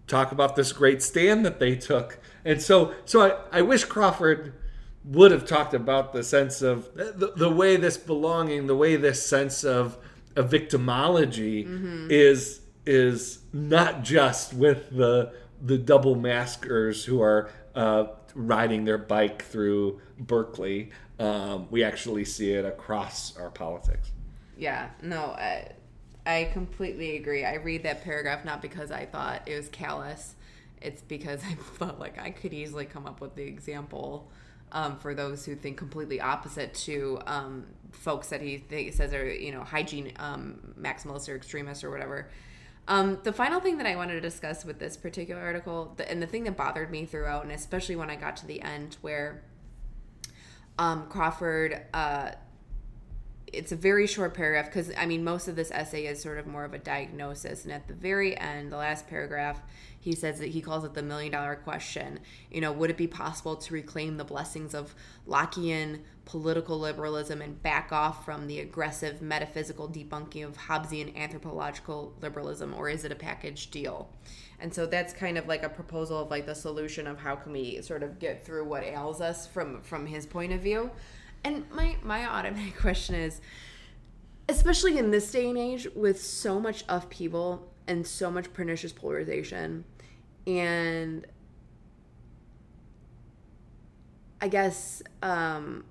[0.07, 2.19] talk about this great stand that they took.
[2.45, 3.21] And so, so
[3.51, 4.53] I, I wish Crawford
[5.03, 9.25] would have talked about the sense of the, the way this belonging, the way this
[9.25, 9.97] sense of
[10.35, 11.65] a victimology
[12.11, 18.05] is is not just with the the double maskers who are uh,
[18.37, 20.91] riding their bike through Berkeley.
[21.19, 24.11] Um, we actually see it across our politics.
[24.55, 25.71] Yeah, no, I,
[26.25, 27.43] I completely agree.
[27.43, 30.35] I read that paragraph not because I thought it was callous,
[30.81, 34.29] it's because I felt like I could easily come up with the example
[34.71, 39.27] um, for those who think completely opposite to um, folks that he th- says are,
[39.27, 42.29] you know, hygiene um, maximalists or extremists or whatever.
[42.87, 46.21] Um, the final thing that I wanted to discuss with this particular article, the, and
[46.21, 49.43] the thing that bothered me throughout, and especially when I got to the end where
[50.79, 52.31] um, Crawford uh,
[53.53, 56.47] it's a very short paragraph because I mean most of this essay is sort of
[56.47, 59.61] more of a diagnosis, and at the very end, the last paragraph,
[60.07, 62.21] he says that he calls it the million dollar question.
[62.49, 64.95] You know, would it be possible to reclaim the blessings of
[65.27, 72.73] Lockean political liberalism and back off from the aggressive metaphysical debunking of Hobbesian anthropological liberalism,
[72.73, 74.09] or is it a package deal?
[74.61, 77.51] And so that's kind of like a proposal of like the solution of how can
[77.51, 80.89] we sort of get through what ails us from from his point of view.
[81.43, 83.41] And my my automatic question is,
[84.47, 89.85] especially in this day and age, with so much upheaval and so much pernicious polarization,
[90.47, 91.27] and
[94.39, 95.83] I guess um,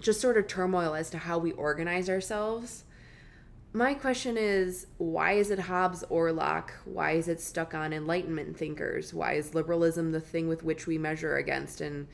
[0.00, 2.84] just sort of turmoil as to how we organize ourselves.
[3.72, 6.74] My question is why is it Hobbes or Locke?
[6.84, 9.14] Why is it stuck on Enlightenment thinkers?
[9.14, 11.80] Why is liberalism the thing with which we measure against?
[11.80, 12.08] And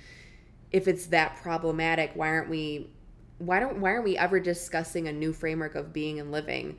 [0.70, 2.90] if it's that problematic, why aren't we
[3.38, 6.76] why don't why aren't we ever discussing a new framework of being and living?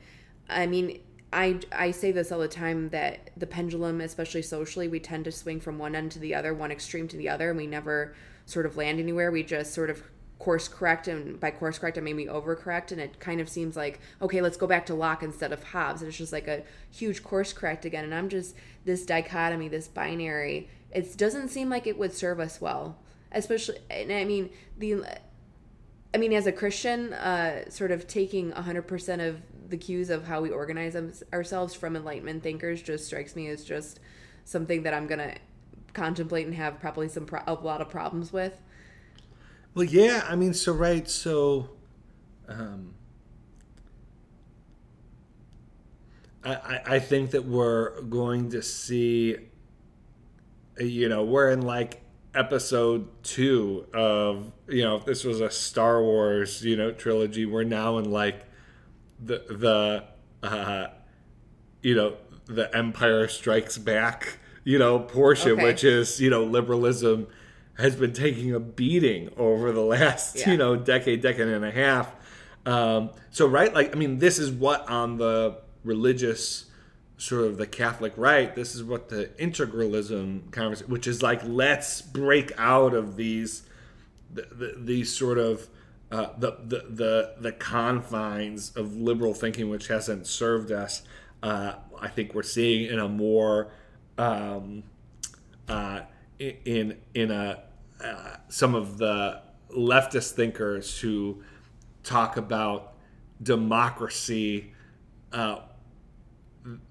[0.48, 1.00] I mean,
[1.32, 5.32] I I say this all the time that the pendulum, especially socially, we tend to
[5.32, 8.14] swing from one end to the other, one extreme to the other, and we never
[8.46, 9.30] sort of land anywhere.
[9.30, 10.02] We just sort of
[10.38, 13.76] course correct, and by course correct, I mean we overcorrect, and it kind of seems
[13.76, 16.62] like okay, let's go back to Locke instead of Hobbes, and it's just like a
[16.90, 18.04] huge course correct again.
[18.04, 18.54] And I'm just
[18.84, 20.68] this dichotomy, this binary.
[20.90, 22.96] It doesn't seem like it would serve us well
[23.32, 25.04] especially and i mean the
[26.18, 30.40] i mean as a christian uh sort of taking 100% of the cues of how
[30.40, 34.00] we organize ourselves from enlightenment thinkers just strikes me as just
[34.44, 35.34] something that i'm gonna
[35.98, 38.60] contemplate and have probably some pro- a lot of problems with.
[39.74, 41.70] Well, yeah, I mean, so right, so
[42.48, 42.94] um,
[46.44, 49.36] I I think that we're going to see,
[50.78, 52.00] you know, we're in like
[52.38, 57.64] episode two of, you know, if this was a Star Wars, you know, trilogy, we're
[57.64, 58.44] now in like
[59.22, 60.86] the the uh,
[61.82, 62.16] you know
[62.46, 65.64] the Empire Strikes Back, you know, portion, Okay.
[65.64, 67.26] which is you know liberalism
[67.76, 70.50] has been taking a beating over the last Yeah.
[70.52, 72.14] you know decade, decade and a half.
[72.66, 76.66] Um, so right, like I mean, this is what on the religious
[77.18, 82.00] sort of the Catholic right, this is what the integralism conversation, which is like let's
[82.00, 83.64] break out of these
[84.32, 85.68] the, the, these sort of
[86.10, 91.02] uh, the, the the the confines of liberal thinking, which hasn't served us.
[91.42, 93.72] Uh, I think we're seeing in a more
[94.16, 94.84] um,
[95.68, 96.02] uh,
[96.38, 97.64] in in a
[98.02, 99.42] uh, some of the
[99.76, 101.42] leftist thinkers who
[102.04, 102.94] talk about
[103.42, 104.72] democracy
[105.32, 105.58] uh,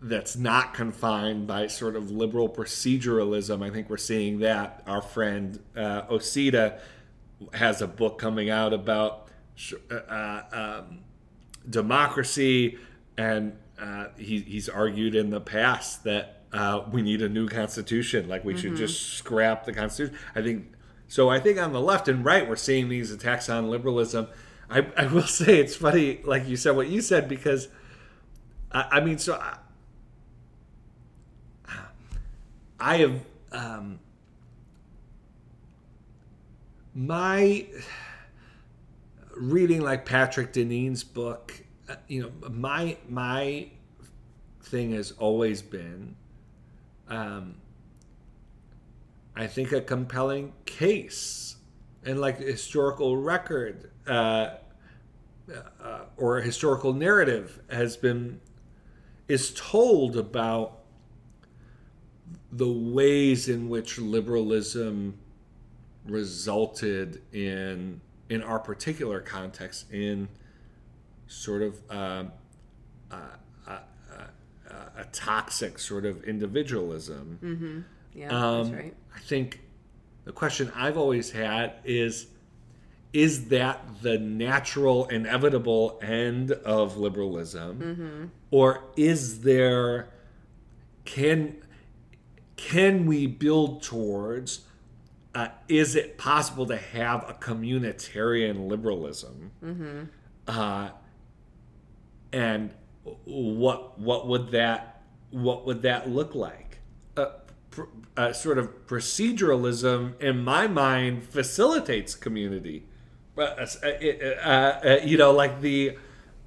[0.02, 3.64] that's not confined by sort of liberal proceduralism.
[3.64, 4.84] I think we're seeing that.
[4.88, 6.80] Our friend uh, Osita
[7.54, 9.28] has a book coming out about
[9.92, 11.00] uh, um,
[11.70, 12.78] democracy,
[13.18, 18.28] and uh, he, he's argued in the past that uh, we need a new constitution.
[18.28, 18.62] Like we mm-hmm.
[18.62, 20.18] should just scrap the constitution.
[20.34, 20.74] I think
[21.08, 21.30] so.
[21.30, 24.28] I think on the left and right, we're seeing these attacks on liberalism.
[24.70, 27.68] I, I will say it's funny, like you said, what you said, because
[28.72, 29.58] I, I mean, so I,
[32.80, 33.22] I have
[33.52, 34.00] um,
[36.94, 37.66] my
[39.36, 41.64] reading like Patrick Deneen's book.
[41.90, 43.70] Uh, you know, my my
[44.62, 46.16] thing has always been,
[47.08, 47.56] um,
[49.36, 51.56] I think a compelling case
[52.04, 54.56] and like historical record uh,
[55.82, 58.40] uh, or historical narrative has been
[59.28, 60.80] is told about
[62.52, 65.18] the ways in which liberalism
[66.06, 70.28] resulted in in our particular context in
[71.28, 72.32] sort of um,
[73.12, 73.16] uh,
[73.68, 73.80] uh,
[74.70, 77.40] uh, a toxic sort of individualism.
[77.42, 77.80] Mm-hmm.
[78.20, 78.96] Yeah, um, that's right.
[79.16, 79.62] I think
[80.26, 82.28] the question I've always had is
[83.14, 87.80] is that the natural, inevitable end of liberalism?
[87.80, 88.26] Mm-hmm.
[88.52, 90.10] Or is there,
[91.06, 91.56] can,
[92.58, 94.62] can we build towards,
[95.34, 99.52] uh, is it possible to have a communitarian liberalism?
[99.64, 100.04] Mm-hmm.
[100.48, 100.90] Uh,
[102.34, 102.74] and
[103.24, 105.02] what what would that
[105.32, 106.80] what would that look like?
[107.16, 107.28] Uh,
[107.70, 107.84] pr-
[108.18, 112.86] uh, sort of proceduralism, in my mind, facilitates community.
[113.38, 113.42] Uh,
[113.84, 115.98] uh, uh, you know, like the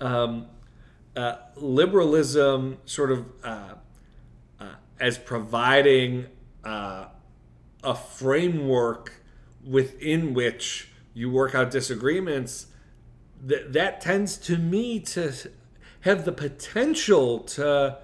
[0.01, 0.47] um,
[1.15, 3.75] uh, liberalism sort of uh,
[5.01, 6.27] as providing
[6.65, 9.23] a framework
[9.67, 12.67] within which you work out disagreements.
[13.43, 15.33] That that tends to me to
[16.01, 17.99] have the potential to.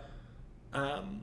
[0.73, 1.23] Um,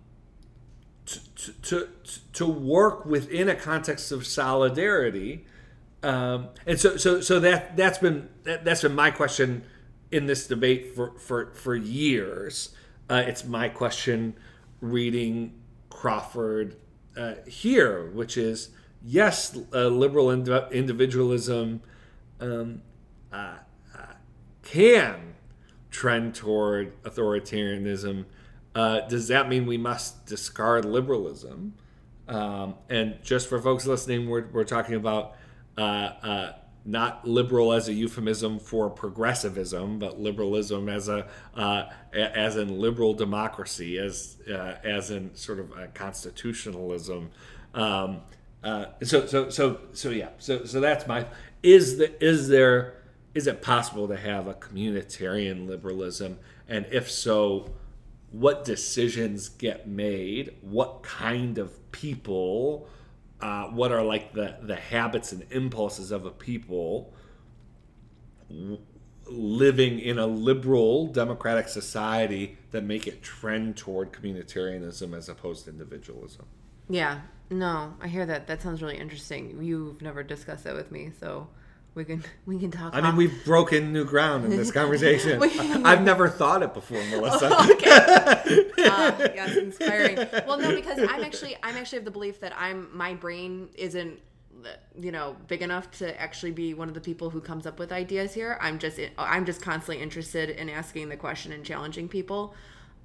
[1.06, 1.90] to, to,
[2.32, 5.46] to work within a context of solidarity
[6.04, 9.64] um, and so, so, so that that's been that, has been my question
[10.12, 12.76] in this debate for for for years.
[13.10, 14.36] Uh, it's my question
[14.82, 15.54] reading
[15.94, 16.76] Crawford
[17.16, 18.70] uh, here, which is
[19.02, 21.82] yes, uh, liberal ind- individualism
[22.40, 22.82] um,
[23.32, 23.58] uh,
[23.96, 24.14] uh,
[24.64, 25.36] can
[25.92, 28.26] trend toward authoritarianism.
[28.74, 31.76] Uh, does that mean we must discard liberalism?
[32.28, 35.36] Um, and just for folks listening, we're, we're talking about
[35.78, 36.54] uh,
[36.86, 43.14] not liberal as a euphemism for progressivism, but liberalism as a uh, as in liberal
[43.14, 47.32] democracy, as uh, as in sort of constitutionalism.
[47.74, 48.22] Um,
[48.64, 50.30] uh, so so so so yeah.
[50.40, 51.26] So so that's my
[51.62, 52.96] is the is there
[53.34, 57.74] is it possible to have a communitarian liberalism, and if so,
[58.32, 60.54] what decisions get made?
[60.62, 62.88] What kind of people?
[63.44, 67.14] Uh, what are like the, the habits and impulses of a people
[69.28, 75.72] living in a liberal democratic society that make it trend toward communitarianism as opposed to
[75.72, 76.46] individualism.
[76.88, 77.20] Yeah,
[77.50, 78.48] no, I hear that.
[78.48, 79.62] That sounds really interesting.
[79.62, 81.50] You've never discussed that with me, so
[81.96, 82.96] we can we can talk.
[82.96, 85.42] I mean, we've broken new ground in this conversation.
[85.86, 87.50] I've never thought it before, Melissa.
[87.52, 87.90] Oh, okay.
[88.90, 90.18] uh, yes, inspiring.
[90.48, 94.20] Well, no, because I'm actually I'm actually of the belief that I'm my brain isn't
[95.00, 97.92] you know big enough to actually be one of the people who comes up with
[97.92, 98.58] ideas here.
[98.60, 102.56] I'm just I'm just constantly interested in asking the question and challenging people.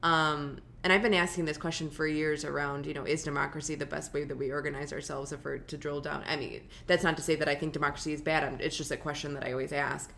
[0.02, 3.86] Um, and I've been asking this question for years around, you know, is democracy the
[3.86, 6.22] best way that we organize ourselves if we're to drill down?
[6.28, 8.60] I mean, that's not to say that I think democracy is bad.
[8.60, 10.12] It's just a question that I always ask.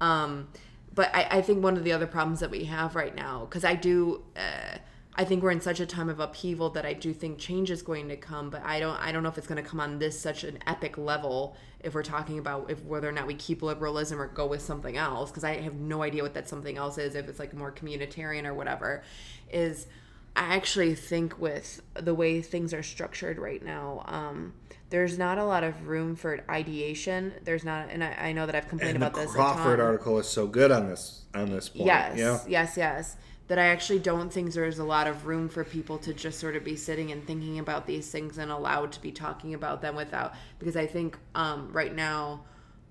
[0.00, 0.48] Um,
[0.94, 3.64] but I, I, think one of the other problems that we have right now, because
[3.64, 4.78] I do, uh,
[5.18, 7.82] I think we're in such a time of upheaval that I do think change is
[7.82, 9.98] going to come, but I don't, I don't know if it's going to come on
[9.98, 13.60] this such an epic level if we're talking about if whether or not we keep
[13.60, 16.98] liberalism or go with something else, because I have no idea what that something else
[16.98, 19.02] is, if it's like more communitarian or whatever
[19.50, 19.88] is
[20.36, 24.54] I actually think with the way things are structured right now, um,
[24.90, 27.32] there's not a lot of room for ideation.
[27.42, 29.24] There's not, and I, I know that I've complained about this.
[29.24, 29.64] and about the this.
[29.64, 31.86] Crawford article is so good on this on this point.
[31.86, 32.38] Yes, yeah.
[32.46, 33.16] yes, yes.
[33.48, 36.54] That I actually don't think there's a lot of room for people to just sort
[36.54, 39.96] of be sitting and thinking about these things and allowed to be talking about them
[39.96, 42.44] without because I think um, right now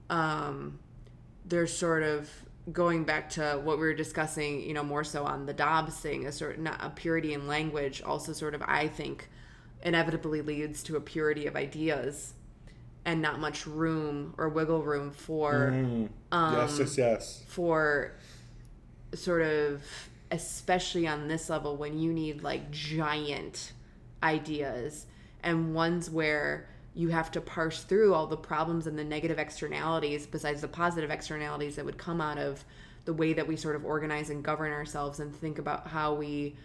[0.09, 0.79] um,
[1.45, 2.29] there's sort of
[2.71, 6.25] going back to what we were discussing, you know, more so on the Dobbs thing,
[6.25, 9.29] a sort of not a purity in language, also sort of I think
[9.83, 12.33] inevitably leads to a purity of ideas
[13.05, 16.09] and not much room or wiggle room for Mm.
[16.31, 17.43] um, yes, yes, yes.
[17.47, 18.13] for
[19.13, 19.81] sort of
[20.31, 23.73] especially on this level when you need like giant
[24.23, 25.05] ideas
[25.43, 30.25] and ones where you have to parse through all the problems and the negative externalities
[30.25, 32.63] besides the positive externalities that would come out of
[33.05, 36.55] the way that we sort of organize and govern ourselves and think about how we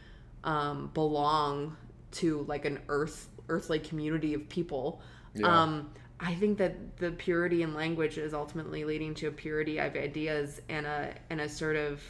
[0.44, 1.76] um, belong
[2.10, 5.00] to like an earth earthly community of people
[5.34, 5.62] Yeah.
[5.62, 9.94] um, I think that the purity in language is ultimately leading to a purity of
[9.96, 12.00] ideas and a and a sort of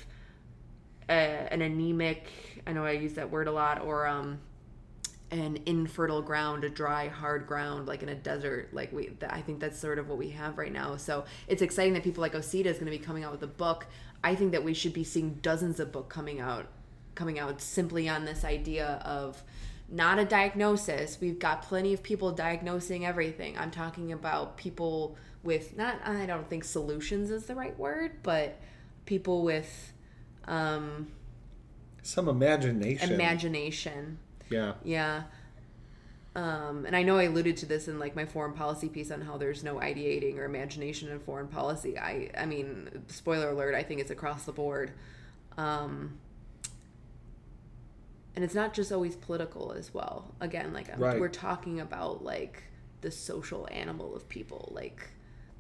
[1.09, 1.13] a,
[1.53, 2.27] an anemic.
[2.67, 4.39] I know I use that word a lot, or um,
[5.31, 8.69] an infertile ground, a dry, hard ground, like in a desert.
[8.73, 10.97] Like we, th- I think that's sort of what we have right now.
[10.97, 13.49] So it's exciting that people like Osita is going to be coming out with a
[13.49, 13.87] book.
[14.23, 16.67] I think that we should be seeing dozens of book coming out,
[17.15, 19.43] coming out simply on this idea of
[19.89, 21.19] not a diagnosis.
[21.21, 23.59] We've got plenty of people diagnosing everything.
[23.59, 25.97] I'm talking about people with not.
[26.07, 28.61] I don't think solutions is the right word, but
[29.07, 29.93] people with
[30.47, 31.09] um,
[32.03, 33.13] Some imagination.
[33.13, 34.19] imagination.
[34.51, 34.75] yeah.
[34.85, 35.23] Yeah.
[36.35, 39.21] Um, and I know I alluded to this in like my foreign policy piece on
[39.21, 41.99] how there's no ideating or imagination in foreign policy.
[41.99, 44.93] I, I mean, spoiler alert, I think it's across the board.
[45.59, 46.19] Um,
[48.35, 50.35] and it's not just always political as well.
[50.41, 51.21] Again, like Right.
[51.21, 52.63] we're talking about like
[53.03, 55.11] the social animal of people, like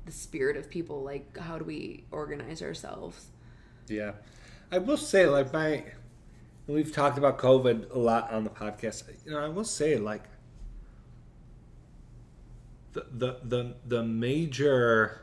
[0.06, 1.02] the spirit of people.
[1.02, 3.26] Like how do we organize ourselves?
[3.88, 4.12] Yeah.
[4.72, 5.84] I will say, like, my.
[6.66, 9.04] We've talked about COVID a lot on the podcast.
[9.26, 10.22] You know, I will say, like,
[12.94, 15.20] the the the, the major.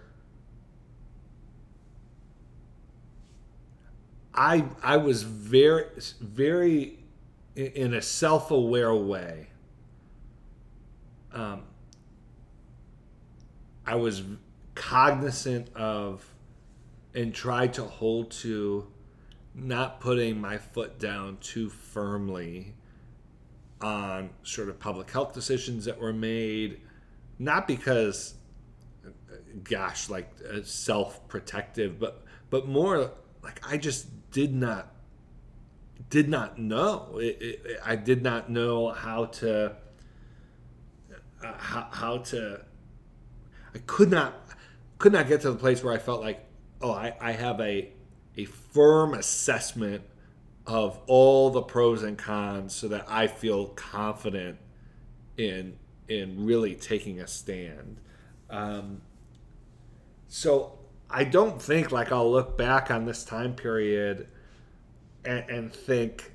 [4.35, 5.85] I I was very
[6.21, 6.99] very
[7.55, 9.47] in a self aware way.
[11.33, 11.63] Um,
[13.85, 14.21] I was
[14.75, 16.23] cognizant of
[17.15, 18.87] and tried to hold to
[19.53, 22.73] not putting my foot down too firmly
[23.81, 26.81] on sort of public health decisions that were made,
[27.37, 28.35] not because,
[29.63, 33.11] gosh, like uh, self-protective, but but more
[33.43, 34.93] like I just did not
[36.09, 37.17] did not know.
[37.19, 39.75] It, it, I did not know how to
[41.43, 42.61] uh, how, how to.
[43.73, 44.33] I could not
[44.97, 46.45] could not get to the place where I felt like,
[46.81, 47.91] oh, I, I have a
[48.39, 50.01] a firm assessment
[50.65, 54.57] of all the pros and cons so that I feel confident
[55.37, 55.77] in
[56.07, 57.99] in really taking a stand.
[58.49, 59.01] Um,
[60.27, 60.79] so
[61.09, 64.27] I don't think like I'll look back on this time period
[65.25, 66.31] and, and think,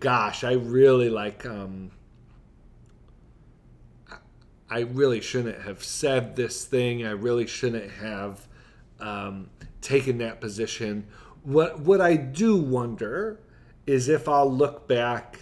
[0.00, 1.90] gosh, I really like um,
[4.70, 7.04] I really shouldn't have said this thing.
[7.04, 8.46] I really shouldn't have
[9.00, 9.50] um,
[9.80, 11.06] taken that position.
[11.48, 13.40] What what I do wonder
[13.86, 15.38] is if I'll look back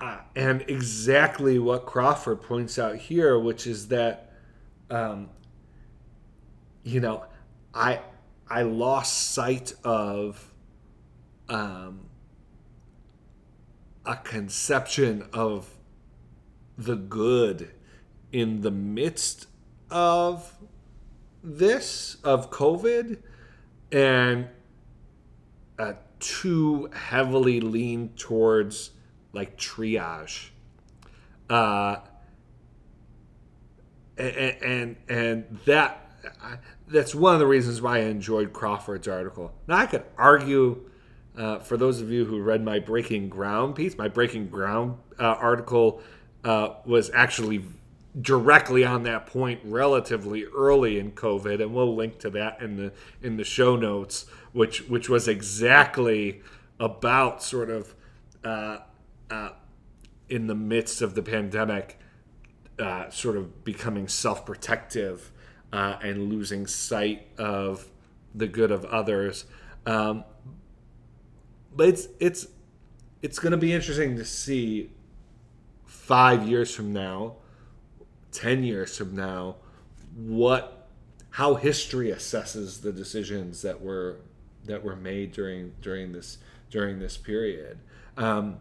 [0.00, 4.32] uh, and exactly what Crawford points out here, which is that
[4.88, 5.28] um,
[6.82, 7.24] you know
[7.74, 8.00] I
[8.48, 10.50] I lost sight of
[11.50, 12.06] um,
[14.06, 15.68] a conception of
[16.78, 17.70] the good
[18.32, 19.46] in the midst
[19.90, 20.56] of
[21.44, 23.18] this of COVID
[23.96, 24.46] and
[25.78, 28.90] uh, too heavily lean towards
[29.32, 30.50] like triage.
[31.48, 31.96] Uh,
[34.18, 36.02] and and, and that
[36.88, 39.54] that's one of the reasons why I enjoyed Crawford's article.
[39.66, 40.90] Now I could argue,
[41.36, 45.22] uh, for those of you who read my Breaking Ground piece, my Breaking Ground uh,
[45.22, 46.02] article
[46.44, 47.64] uh, was actually
[48.20, 52.92] directly on that point relatively early in COVID, and we'll link to that in the
[53.22, 56.42] in the show notes, which which was exactly
[56.80, 57.94] about sort of
[58.44, 58.78] uh,
[59.30, 59.50] uh,
[60.28, 61.98] in the midst of the pandemic,
[62.78, 65.32] uh, sort of becoming self-protective
[65.72, 67.90] uh, and losing sight of
[68.34, 69.44] the good of others.
[69.84, 70.24] Um,
[71.74, 72.46] but it's it's
[73.22, 74.90] it's going to be interesting to see
[75.84, 77.36] five years from now,
[78.36, 79.56] ten years from now,
[80.14, 80.88] what
[81.30, 84.16] how history assesses the decisions that were
[84.64, 86.38] that were made during during this
[86.70, 87.78] during this period.
[88.16, 88.58] Um,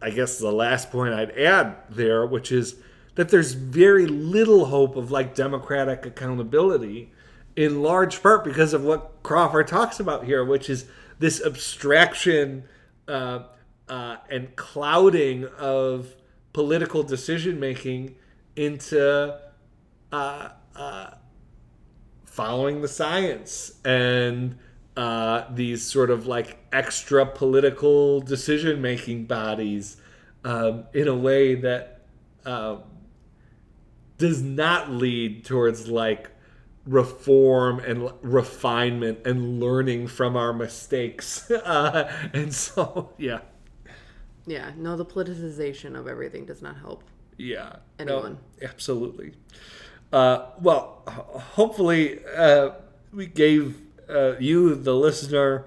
[0.00, 2.76] I guess the last point I'd add there, which is
[3.14, 7.12] that there's very little hope of like democratic accountability
[7.54, 10.86] in large part because of what Crawford talks about here, which is
[11.18, 12.64] this abstraction
[13.06, 13.44] uh,
[13.88, 16.14] uh, and clouding of
[16.52, 18.14] political decision making
[18.56, 19.38] into
[20.12, 21.10] uh, uh,
[22.24, 24.56] following the science and
[24.96, 29.96] uh, these sort of like extra political decision making bodies
[30.44, 32.02] um, in a way that
[32.44, 32.76] uh,
[34.18, 36.30] does not lead towards like
[36.84, 41.50] reform and refinement and learning from our mistakes.
[41.64, 43.40] Uh, and so, yeah.
[44.46, 47.04] Yeah, no, the politicization of everything does not help.
[47.36, 47.76] Yeah.
[47.98, 48.38] Anyone.
[48.60, 49.34] No, absolutely.
[50.12, 51.02] Uh, well,
[51.54, 52.70] hopefully, uh,
[53.12, 55.64] we gave uh, you, the listener,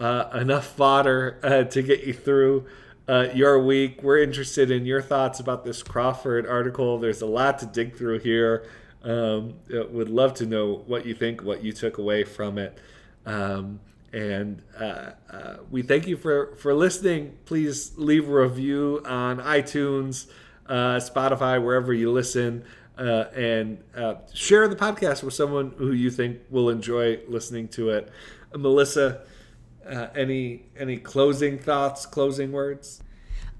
[0.00, 2.66] uh, enough fodder uh, to get you through
[3.08, 4.02] uh, your week.
[4.02, 6.98] We're interested in your thoughts about this Crawford article.
[6.98, 8.68] There's a lot to dig through here.
[9.02, 12.78] Um, would love to know what you think, what you took away from it.
[13.24, 13.80] Um,
[14.12, 17.36] and uh, uh, we thank you for, for listening.
[17.44, 20.26] Please leave a review on iTunes,
[20.66, 22.64] uh, Spotify, wherever you listen,
[22.96, 27.90] uh, and uh, share the podcast with someone who you think will enjoy listening to
[27.90, 28.10] it.
[28.54, 29.20] Melissa,
[29.86, 33.02] uh, any any closing thoughts, closing words?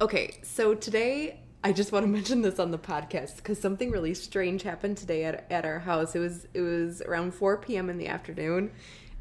[0.01, 4.15] Okay, so today I just want to mention this on the podcast because something really
[4.15, 6.15] strange happened today at, at our house.
[6.15, 7.91] It was it was around 4 p.m.
[7.91, 8.71] in the afternoon,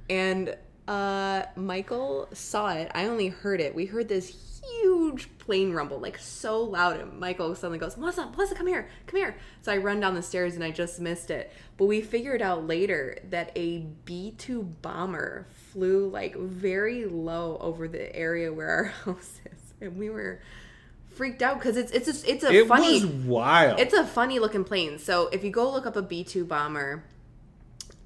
[0.09, 0.55] and
[0.87, 2.91] uh, Michael saw it.
[2.93, 3.75] I only heard it.
[3.75, 6.99] We heard this huge plane rumble, like so loud.
[6.99, 9.35] And Michael suddenly goes, Melissa, Melissa, come here, come here.
[9.61, 11.51] So I run down the stairs and I just missed it.
[11.77, 17.87] But we figured out later that a B 2 bomber flew like very low over
[17.87, 19.73] the area where our house is.
[19.81, 20.41] And we were
[21.13, 23.79] freaked out because it's it's a, it's a It funny was wild.
[23.79, 24.99] it's a funny looking plane.
[24.99, 27.03] So if you go look up a B two bomber,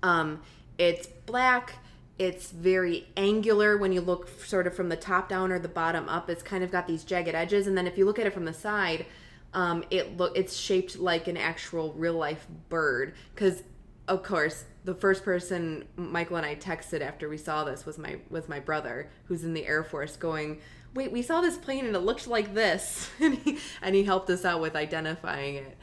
[0.04, 0.42] um,
[0.78, 1.76] it's black.
[2.22, 6.08] It's very angular when you look sort of from the top down or the bottom
[6.08, 6.30] up.
[6.30, 8.46] It's kind of got these jagged edges, and then if you look at it from
[8.46, 9.08] the side,
[9.56, 13.16] um, it look it's shaped like an actual real life bird.
[13.34, 13.64] Because
[14.08, 18.18] of course, the first person Michael and I texted after we saw this was my
[18.30, 20.62] was my brother, who's in the Air Force, going,
[20.94, 24.30] "Wait, we saw this plane and it looked like this," and he and he helped
[24.30, 25.76] us out with identifying it.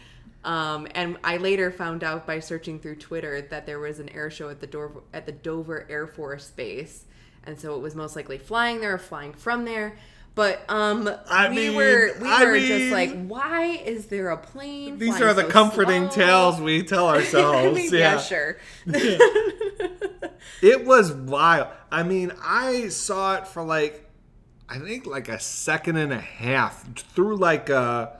[0.44, 4.30] Um, and I later found out by searching through Twitter that there was an air
[4.30, 7.04] show at the Dover at the Dover Air Force Base,
[7.44, 9.98] and so it was most likely flying there or flying from there.
[10.34, 14.30] But um, I we mean, were we I were mean- just like, why is there
[14.30, 14.96] a plane?
[14.98, 17.76] These are the so comforting slow?" tales we tell I ourselves.
[17.76, 17.98] mean, yeah.
[18.14, 18.58] yeah, sure.
[20.60, 21.68] It was wild.
[21.90, 24.08] I mean, I saw it for like,
[24.68, 26.84] I think like a second and a half
[27.14, 28.18] through like a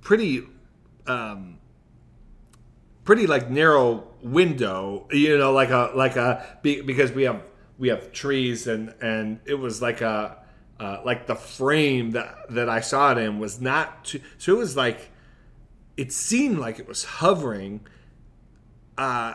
[0.00, 0.42] pretty,
[1.10, 1.58] um,
[3.04, 5.06] pretty like narrow window.
[5.10, 7.42] You know, like a like a because we have
[7.78, 10.38] we have trees and and it was like a
[10.78, 14.20] uh, like the frame that that I saw it in was not too.
[14.38, 15.10] So it was like,
[15.96, 17.86] it seemed like it was hovering.
[18.96, 19.34] Uh,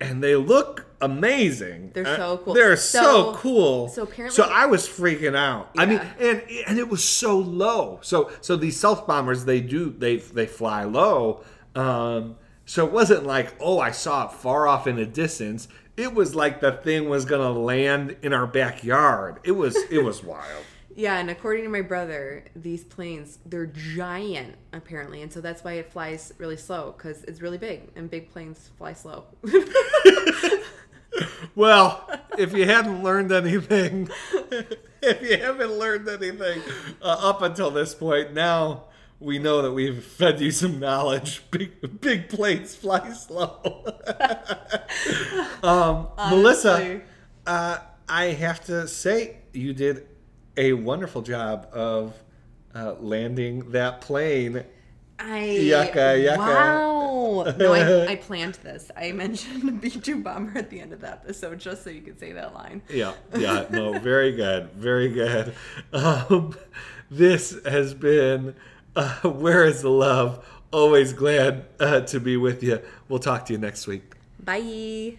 [0.00, 1.90] and they look amazing.
[1.94, 2.54] They're so cool.
[2.54, 3.88] They're so, So- cool.
[3.88, 5.70] so apparently- so I was freaking out.
[5.76, 7.98] I mean, and and it was so low.
[8.02, 11.42] So so these stealth bombers, they do they they fly low.
[11.74, 15.68] Um, so it wasn't like oh I saw it far off in the distance.
[15.96, 19.38] It was like the thing was gonna land in our backyard.
[19.44, 20.64] It was it was wild.
[21.00, 25.72] Yeah, and according to my brother, these planes they're giant apparently, and so that's why
[25.72, 29.24] it flies really slow because it's really big, and big planes fly slow.
[31.54, 32.08] Well,
[32.38, 34.08] if you hadn't learned anything,
[35.02, 36.62] if you haven't learned anything
[37.02, 38.84] uh, up until this point, now
[39.18, 41.42] we know that we've fed you some knowledge.
[41.50, 43.84] Big, big planes fly slow.
[45.62, 47.02] um, Melissa,
[47.46, 47.78] uh,
[48.08, 50.06] I have to say, you did
[50.60, 52.14] a wonderful job of
[52.74, 54.62] uh, landing that plane.
[55.18, 56.38] I Yucca, yucca.
[56.38, 57.54] wow.
[57.58, 58.90] No, I, I planned this.
[58.96, 62.18] I mentioned B two bomber at the end of the episode just so you could
[62.20, 62.82] say that line.
[62.88, 65.54] Yeah, yeah, no, very good, very good.
[65.92, 66.56] Um,
[67.10, 68.54] this has been
[68.94, 70.46] uh, Wear is the Love?
[70.72, 72.80] Always glad uh, to be with you.
[73.08, 74.12] We'll talk to you next week.
[74.38, 75.16] Bye.